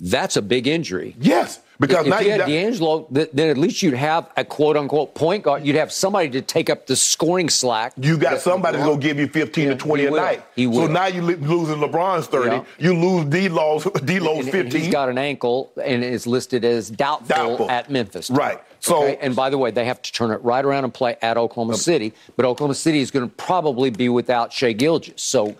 [0.00, 1.14] that's a big injury.
[1.20, 5.14] yes, because if now you had D'Angelo, then at least you'd have a quote unquote
[5.14, 5.64] point guard.
[5.66, 7.92] You'd have somebody to take up the scoring slack.
[7.98, 10.20] You got somebody to go give you 15 Yeah, to 20 he a will.
[10.20, 10.42] night.
[10.56, 10.86] He will.
[10.86, 12.48] So now you're losing LeBron's 30.
[12.56, 12.64] Yeah.
[12.78, 14.60] You lose D-Lo's, D-Lo's and, 15.
[14.60, 17.70] and he's got an ankle and is listed as doubtful, Doubtful.
[17.70, 18.30] at Memphis.
[18.30, 18.58] Right.
[18.80, 19.18] So- Okay?
[19.20, 21.74] and by the way, they have to turn it right around and play at Oklahoma
[21.74, 22.12] um, City.
[22.36, 25.22] But Oklahoma City is going to probably be without Shai Gilgeous.
[25.22, 25.54] So,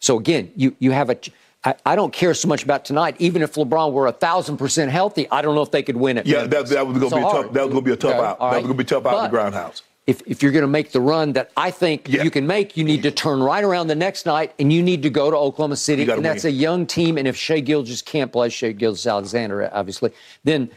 [0.00, 1.16] so again, you you have a.
[1.64, 3.16] I, I don't care so much about tonight.
[3.18, 6.18] Even if LeBron were a thousand percent healthy, I don't know if they could win
[6.18, 6.26] it.
[6.26, 7.52] yeah, that, that was going to be a tough.
[7.52, 8.38] That was going to be a tough out.
[8.38, 9.82] That was going to be tough out of the Grindhouse.
[10.06, 12.24] If, if you're going to make the run that I think Yeah.
[12.24, 15.02] you can make, you need to turn right around the next night and you need
[15.04, 16.06] to go to Oklahoma City.
[16.10, 17.16] And that's a young team.
[17.16, 20.10] And if Shai Gilgeous can't play, Shai Gilgeous Alexander, obviously,
[20.44, 20.70] then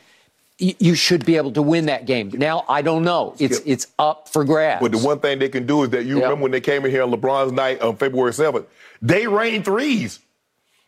[0.59, 2.29] you should be able to win that game.
[2.33, 3.35] Now, I don't know.
[3.37, 4.81] It's, it's up for grabs.
[4.81, 6.23] But the one thing they can do is that you Yeah.
[6.23, 8.65] remember when they came in here on LeBron's night on February 7th,
[9.01, 10.19] they rained threes.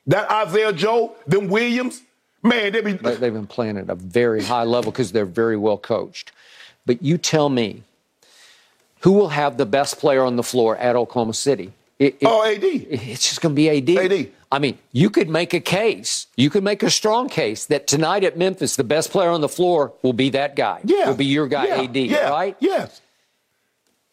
[0.10, 2.02] That Isaiah Joe, them Williams,
[2.44, 2.94] man, they be.
[2.94, 6.32] They- They've been playing at a very high level because they're very well coached.
[6.86, 7.84] But you tell me,
[9.02, 11.72] who will have the best player on the floor at Oklahoma City?
[12.00, 12.64] It- it- Oh, AD.
[12.90, 13.90] It's just going to be AD.
[13.98, 14.32] AD.
[14.52, 16.26] I mean, you could make a case.
[16.36, 19.50] You could make a strong case that tonight at Memphis, the best player on the
[19.50, 20.80] floor will be that guy.
[20.84, 21.08] Yeah.
[21.08, 22.56] Will be your guy, yeah, AD, yeah, right?
[22.60, 23.00] Yes.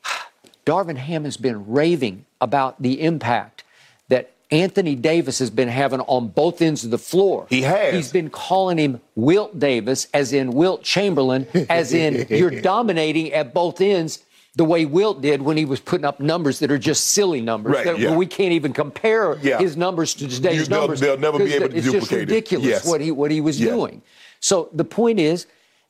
[0.66, 3.64] Darvin Ham has been raving about the impact
[4.08, 7.46] that Anthony Davis has been having on both ends of the floor.
[7.50, 7.94] He has.
[7.94, 13.52] He's been calling him Wilt Davis, as in Wilt Chamberlain, as in you're dominating at
[13.52, 14.20] both ends.
[14.54, 17.74] The way Wilt did when he was putting up numbers that are just silly numbers.
[17.74, 18.16] Right, that yeah.
[18.16, 19.58] We can't even compare Yeah.
[19.58, 21.00] his numbers to today's You- they'll- numbers.
[21.00, 22.20] they'll never be able to It's just duplicate it.
[22.20, 22.86] ridiculous Yes.
[22.86, 23.72] what he what he was Yeah.
[23.72, 24.00] doing.
[24.40, 25.46] So the point is,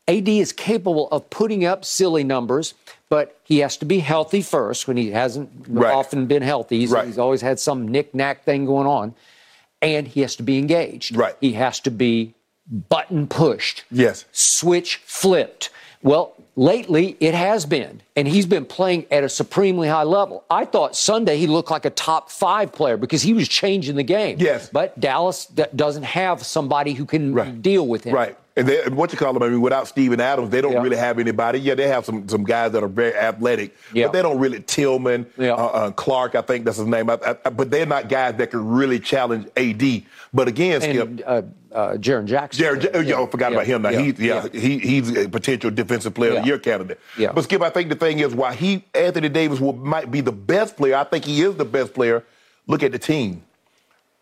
[0.09, 2.75] AD is capable of putting up silly numbers,
[3.09, 5.93] but he has to be healthy first when he hasn't Right.
[5.95, 6.81] often been healthy.
[6.81, 7.07] He's, Right.
[7.07, 9.15] he's always had some knick-knack thing going on.
[9.83, 11.15] And he has to be engaged.
[11.17, 11.37] Right.
[11.41, 12.35] He has to be
[12.89, 13.85] button pushed.
[13.91, 14.25] Yes.
[14.33, 15.71] Switch flipped.
[16.03, 20.45] Well, lately it has been, and he's been playing at a supremely high level.
[20.51, 24.03] I thought Sunday he looked like a top five player because he was changing the
[24.03, 24.37] game.
[24.41, 24.69] Yes.
[24.73, 27.61] But Dallas d- doesn't have somebody who can Right.
[27.63, 28.15] deal with him.
[28.15, 28.37] Right.
[28.59, 29.43] And they, what you call them?
[29.43, 30.83] I mean, without Steven Adams, they don't Yeah.
[30.83, 31.59] really have anybody.
[31.61, 34.07] Yeah, they have some some guys that are very athletic, Yeah.
[34.07, 34.61] but they don't really.
[34.61, 35.53] Tillman, Yeah.
[35.53, 37.11] uh, uh, Clarke, I think that's his name.
[37.11, 40.05] I, I, but they're not guys that can really challenge AD.
[40.33, 41.43] But again, Skip, And uh,
[41.73, 42.59] uh, Jaren Jackson.
[42.63, 43.01] Jared, Yeah.
[43.01, 43.83] yeah, I forgot about him.
[43.83, 44.01] Now Yeah.
[44.01, 46.99] he's yeah, He, he's a potential defensive player of the year candidate.
[47.19, 47.33] Yeah.
[47.33, 50.33] But Skip, I think the thing is why he Anthony Davis will might be the
[50.33, 50.97] best player.
[50.97, 52.25] I think he is the best player.
[52.67, 53.43] Look at the team.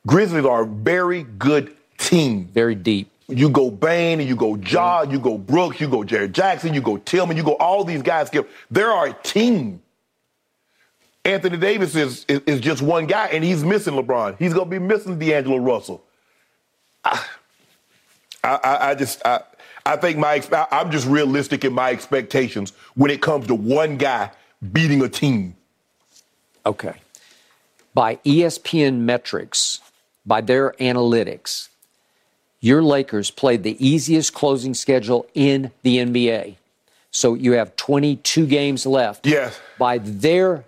[0.07, 2.49] Grizzlies are a very good team.
[2.53, 3.11] Very deep.
[3.29, 6.83] You go Bane, and you go Ja, you go Brooks, you go Jared Jackson, you
[6.83, 8.31] go Tillman, you go all these guys.
[8.71, 9.81] There are a team.
[11.25, 14.37] Anthony Davis is, is is just one guy, and he's missing LeBron.
[14.39, 16.05] He's gonna be missing D'Angelo Russell.
[17.05, 17.25] I,
[18.43, 19.41] I, I just I,
[19.87, 24.31] I think my I'm just realistic in my expectations when it comes to one guy
[24.73, 25.57] beating a team.
[26.67, 26.95] Okay.
[27.95, 29.81] By ESPN metrics,
[30.27, 31.69] by their analytics,
[32.65, 36.57] your Lakers played the easiest closing schedule in the NBA.
[37.11, 39.27] So you have 22 games left.
[39.27, 39.61] Yes.
[39.79, 40.65] By their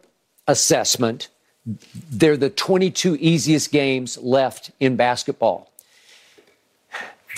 [0.46, 1.28] assessment,
[2.10, 5.72] they're the 22 easiest games left in basketball.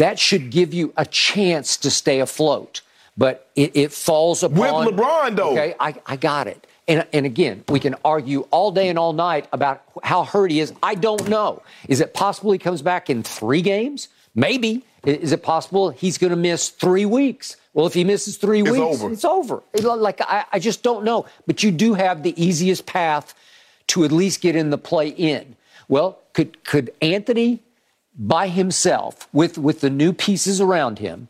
[0.00, 2.80] That should give you a chance to stay afloat.
[3.16, 4.86] But it, it falls upon.
[4.86, 5.52] With LeBron, though.
[5.52, 6.66] Okay, I, I got it.
[6.88, 10.58] And, and again, we can argue all day and all night about how hurt he
[10.58, 10.72] is.
[10.82, 11.62] I don't know.
[11.86, 14.08] Is it possible he comes back in three games?
[14.34, 14.84] Maybe.
[15.04, 17.56] Is it possible he's going to miss three weeks?
[17.72, 19.12] Well, if he misses three It's weeks, over.
[19.12, 19.62] it's over.
[19.72, 21.26] It- like I, I just don't know.
[21.46, 23.34] But you do have the easiest path
[23.88, 25.56] to at least get in the play in.
[25.88, 27.60] Well, could could Anthony
[28.18, 31.28] by himself with with the new pieces around him?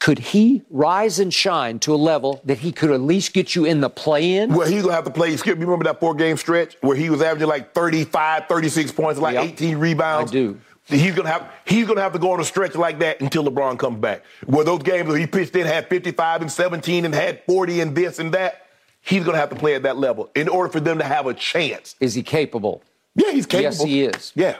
[0.00, 3.66] Could he rise and shine to a level that he could at least get you
[3.66, 4.54] in the play in?
[4.54, 5.36] Well, he's gonna have to play.
[5.36, 9.20] Skip, you remember that four game stretch where he was averaging like 35, 36 points,
[9.20, 9.44] like Yep.
[9.44, 10.30] 18 rebounds.
[10.30, 10.60] I do.
[10.90, 13.78] He's gonna have he's gonna have to go on a stretch like that until LeBron
[13.78, 14.22] comes back.
[14.46, 17.94] Where those games where he pitched in had 55 and 17 and had 40 and
[17.96, 18.66] this and that,
[19.00, 21.34] he's gonna have to play at that level in order for them to have a
[21.34, 21.94] chance.
[22.00, 22.82] Is he capable?
[23.14, 23.62] Yeah, he's capable.
[23.62, 24.32] Yes, he is.
[24.34, 24.58] Yeah.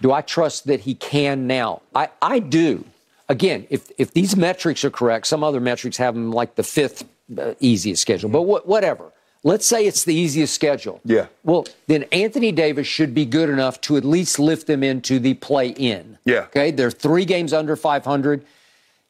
[0.00, 1.82] Do I trust that he can now?
[1.94, 2.84] I, I do.
[3.28, 7.04] Again, if, if these metrics are correct, some other metrics have him like the fifth
[7.36, 9.12] uh, easiest schedule, but wh- whatever.
[9.44, 11.00] Let's say it's the easiest schedule.
[11.04, 11.26] Yeah.
[11.44, 15.34] Well, then Anthony Davis should be good enough to at least lift them into the
[15.34, 16.18] play in.
[16.24, 16.40] Yeah.
[16.40, 16.70] Okay.
[16.70, 18.44] They're three games under 500.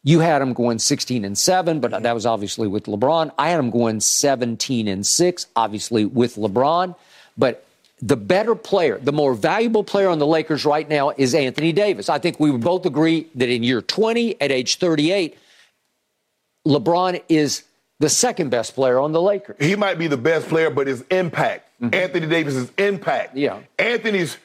[0.04, 3.32] You had them going 16 and 7, but that was obviously with LeBron.
[3.38, 6.94] I had them going 17 and 6, obviously with LeBron.
[7.36, 7.64] But
[8.00, 12.08] the better player, the more valuable player on the Lakers right now is Anthony Davis.
[12.08, 15.36] I think we would both agree that in year 20, at age 38,
[16.66, 17.64] LeBron is
[18.00, 19.56] the second best player on the Lakers.
[19.58, 23.30] He might be the best player, but his impact, Anthony Davis's impact.
[23.30, 23.38] Mm-hmm.
[23.38, 23.58] Yeah.
[23.78, 24.36] Anthony's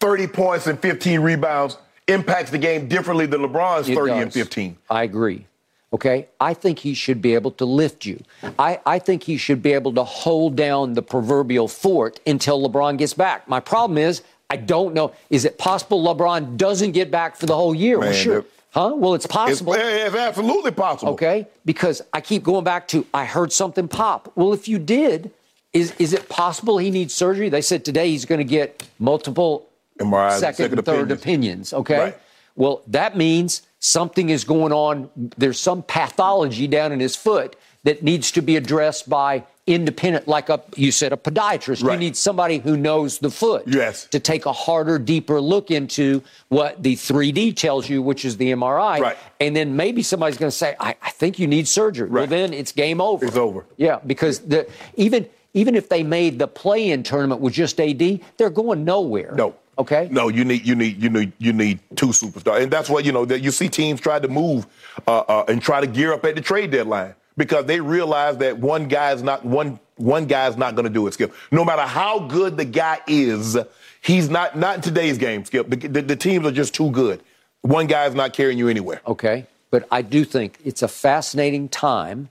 [0.00, 1.76] 30 points and 15 rebounds
[2.06, 4.76] impacts the game differently than LeBron's It 30 and 15.
[4.88, 5.46] I agree.
[5.92, 6.28] Okay.
[6.40, 8.22] I think he should be able to lift you.
[8.58, 12.98] I, I think he should be able to hold down the proverbial fort until LeBron
[12.98, 13.48] gets back.
[13.48, 15.12] My problem is, I don't know.
[15.28, 17.98] Is it possible LeBron doesn't get back for the whole year?
[17.98, 18.40] well, sure.
[18.42, 18.92] that- Huh?
[18.94, 19.74] Well, it's It's, possible.
[19.76, 21.12] it's absolutely possible.
[21.14, 21.46] Okay.
[21.64, 24.30] Because I keep going back to, I heard something pop.
[24.36, 25.30] Well, if you did,
[25.72, 27.48] is, is it possible he needs surgery?
[27.48, 31.22] They said today he's going to get multiple MRIs, second, second and third opinions.
[31.22, 31.72] opinions.
[31.72, 31.98] Okay.
[31.98, 32.18] Right.
[32.56, 35.10] Well, that means something is going on.
[35.16, 40.48] There's some pathology down in his foot that needs to be addressed by independent, like
[40.48, 41.82] a you said, a podiatrist.
[41.88, 43.64] You need somebody who knows the foot.
[43.66, 44.06] Yes.
[44.06, 48.50] To take a harder, deeper look into what the 3D tells you, which is the
[48.52, 48.98] MRI.
[48.98, 49.16] Right.
[49.40, 52.08] And then maybe somebody's going to say, I, I think you need surgery.
[52.08, 52.28] Well, Right.
[52.30, 53.26] then it's game over.
[53.26, 53.66] It's over.
[53.76, 58.50] Yeah, because the even even if they made the play-in tournament with just AD, they're
[58.50, 59.32] going nowhere.
[59.36, 59.54] No.
[59.78, 60.08] Okay.
[60.10, 63.12] No, you need you need you need you need two superstars, and that's what you
[63.12, 64.66] know that you see teams try to move
[65.06, 68.58] uh, uh, and try to gear up at the trade deadline because they realize that
[68.58, 71.14] one guy is not one one guy is not going to do it.
[71.14, 73.56] Skip, no matter how good the guy is,
[74.02, 75.44] he's not not in today's game.
[75.46, 77.22] Skip, the, the, the teams are just too good.
[77.62, 79.00] One guy is not carrying you anywhere.
[79.06, 79.46] Okay.
[79.70, 82.28] But I do think it's a fascinating time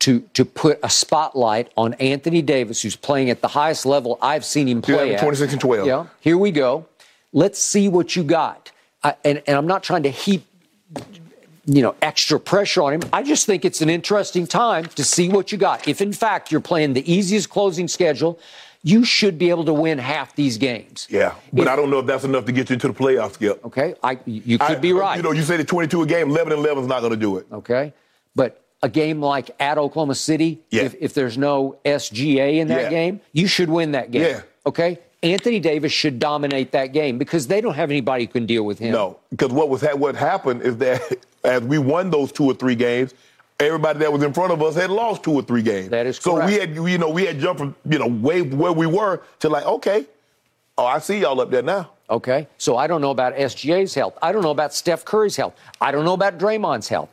[0.00, 4.44] to to put a spotlight on Anthony Davis, who's playing at the highest level I've
[4.44, 5.20] seen him play at.
[5.20, 5.86] 26 and 12.
[5.86, 6.06] Yeah.
[6.20, 6.86] Here we go.
[7.32, 8.72] Let's see what you got.
[9.04, 10.44] I, and, and I'm not trying to heap
[11.64, 13.02] you know extra pressure on him.
[13.12, 15.86] I just think it's an interesting time to see what you got.
[15.88, 18.38] If in fact you're playing the easiest closing schedule,
[18.82, 21.06] you should be able to win half these games.
[21.08, 23.34] Yeah, but If- I don't know if that's enough to get you into the playoffs,
[23.34, 23.64] Skip.
[23.64, 25.16] Okay, I you could I- be right.
[25.16, 27.16] You know, you say the 22 a game, 11 and 11 is not going to
[27.16, 27.46] do it.
[27.52, 27.92] Okay.
[28.34, 30.82] But a game like at Oklahoma City, Yeah.
[30.82, 32.90] if, if there's no SGA in that Yeah.
[32.90, 34.22] game, you should win that game.
[34.22, 34.40] Yeah.
[34.66, 34.98] Okay.
[35.22, 38.80] Anthony Davis should dominate that game because they don't have anybody who can deal with
[38.80, 38.90] him.
[38.90, 41.00] No, because what was ha- what happened is that
[41.44, 43.14] as we won those two or three games,
[43.60, 45.90] everybody that was in front of us had lost two or three games.
[45.90, 48.72] That is so we had you know we had jumped from you know way where
[48.72, 50.06] we were to like okay,
[50.78, 51.90] oh I see y'all up there now.
[52.12, 52.46] Okay.
[52.58, 54.18] So I don't know about SGA's health.
[54.20, 55.54] I don't know about Steph Curry's health.
[55.80, 57.08] I don't know about Draymond's health.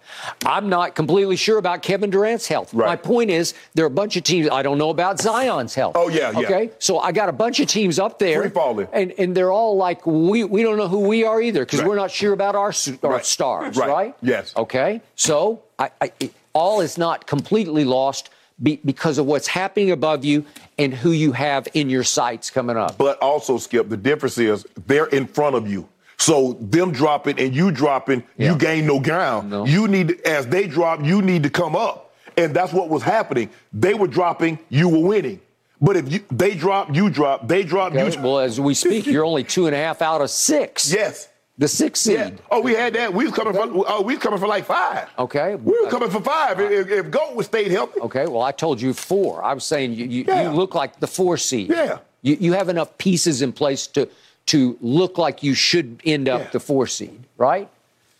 [0.45, 2.74] I'm not completely sure about Kevin Durant's health.
[2.74, 2.88] Right.
[2.88, 4.50] My point is, there are a bunch of teams.
[4.52, 5.93] I don't know about Zion's health.
[5.97, 6.39] Oh, yeah, yeah.
[6.39, 6.72] Okay.
[6.80, 8.41] So I got a bunch of teams up there.
[8.41, 8.88] Free falling.
[8.91, 11.88] And, and they're all like, we, we don't know who we are either because Right.
[11.88, 12.74] we're not sure about our,
[13.04, 13.26] our Right.
[13.26, 14.14] stars, Right.
[14.22, 14.54] Yes.
[14.58, 15.02] Okay.
[15.16, 18.32] So I, I, it- all is not completely lost
[18.62, 20.45] be, because of what's happening above you
[20.78, 22.97] and who you have in your sights coming up.
[22.97, 25.88] But also, Skip, the difference is they're in front of you.
[26.18, 28.51] So them dropping and you dropping, Yeah.
[28.51, 29.49] you gain no ground.
[29.49, 29.66] No.
[29.66, 32.14] You need as they drop, you need to come up.
[32.36, 33.49] And that's what was happening.
[33.74, 35.39] They were dropping, you were winning.
[35.82, 38.24] But if you, they drop, you drop, they drop, you drop.
[38.24, 40.91] well, as we speak, you're only two and a half out of six.
[40.99, 41.30] yes.
[41.60, 42.16] The six seed.
[42.18, 42.32] Yeah.
[42.49, 43.14] Oh, we had that.
[43.14, 43.62] We was coming for.
[43.88, 45.10] Oh, we was coming for like five.
[45.20, 45.55] Okay.
[45.55, 46.57] We were coming for five.
[46.60, 47.99] If, if Goat was stayed healthy.
[47.99, 48.26] Okay.
[48.28, 49.43] Well, I told you four.
[49.43, 50.43] I was saying you, you, Yeah.
[50.43, 51.70] you look like the four seed.
[51.70, 51.97] Yeah.
[52.22, 54.07] You, you have enough pieces in place to
[54.47, 56.49] to look like you should end up Yeah.
[56.51, 57.68] the four seed, right?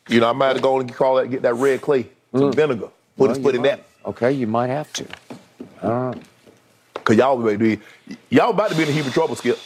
[0.10, 2.88] You know, I might have gone and call that, get that red clay, some vinegar,
[2.88, 2.92] put Mm.
[3.18, 3.80] Well, his foot in that.
[4.06, 5.06] Okay, you might have to.
[7.04, 7.80] Cause y'all, be-
[8.30, 9.58] y'all about to be in heap of trouble, Skip.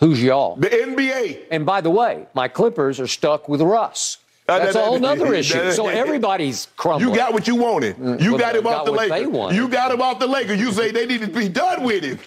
[0.00, 0.56] Who's y'all?
[0.56, 1.46] The NBA.
[1.50, 4.18] And by the way, my Clippers are stuck with Russ.
[4.46, 5.72] Uh, That's that- a whole nother issue.
[5.72, 7.08] So everybody's crumbling.
[7.10, 7.96] You got what you wanted.
[8.20, 9.56] You well, got him got off the Lakers.
[9.56, 10.60] You got him off the Lakers.
[10.60, 12.18] You say they need to be done with him.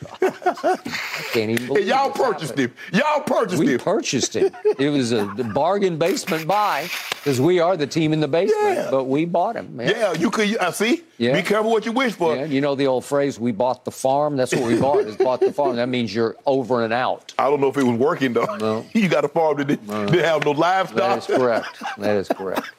[1.31, 2.71] Can't even believe And y'all purchased happened.
[2.91, 2.99] him.
[2.99, 3.79] Y'all purchased We him.
[3.79, 4.53] purchased it.
[4.79, 8.87] It was a bargain basement buy because we are the team in the basement, Yeah.
[8.89, 9.75] but we bought him.
[9.75, 9.89] Man.
[9.89, 10.57] yeah, you could.
[10.57, 11.03] I see.
[11.19, 11.33] Yeah.
[11.33, 12.35] Be careful what you wish for.
[12.35, 14.37] Yeah, you know the old phrase, we bought the farm?
[14.37, 15.75] That's what we bought, is bought the farm.
[15.77, 17.33] That means you're over and out.
[17.39, 18.55] I don't know if it was working though.
[18.57, 18.85] No.
[18.93, 21.17] you got a farm that didn't, didn't have no That livestock.
[21.17, 21.67] is correct.
[21.97, 22.69] That is correct.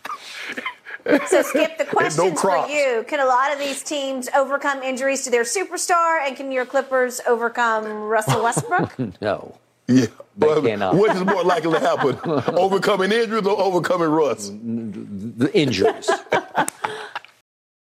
[1.28, 5.30] So, Skip, the question for you: Can a lot of these teams overcome injuries to
[5.30, 8.94] their superstar, and can your Clippers overcome Russell Westbrook?
[9.20, 9.56] No.
[9.90, 10.04] Yeah,
[10.36, 10.96] They but cannot.
[10.96, 12.18] What is more likely to happen?
[12.54, 14.52] overcoming injuries or overcoming rust?
[14.52, 16.10] The injuries.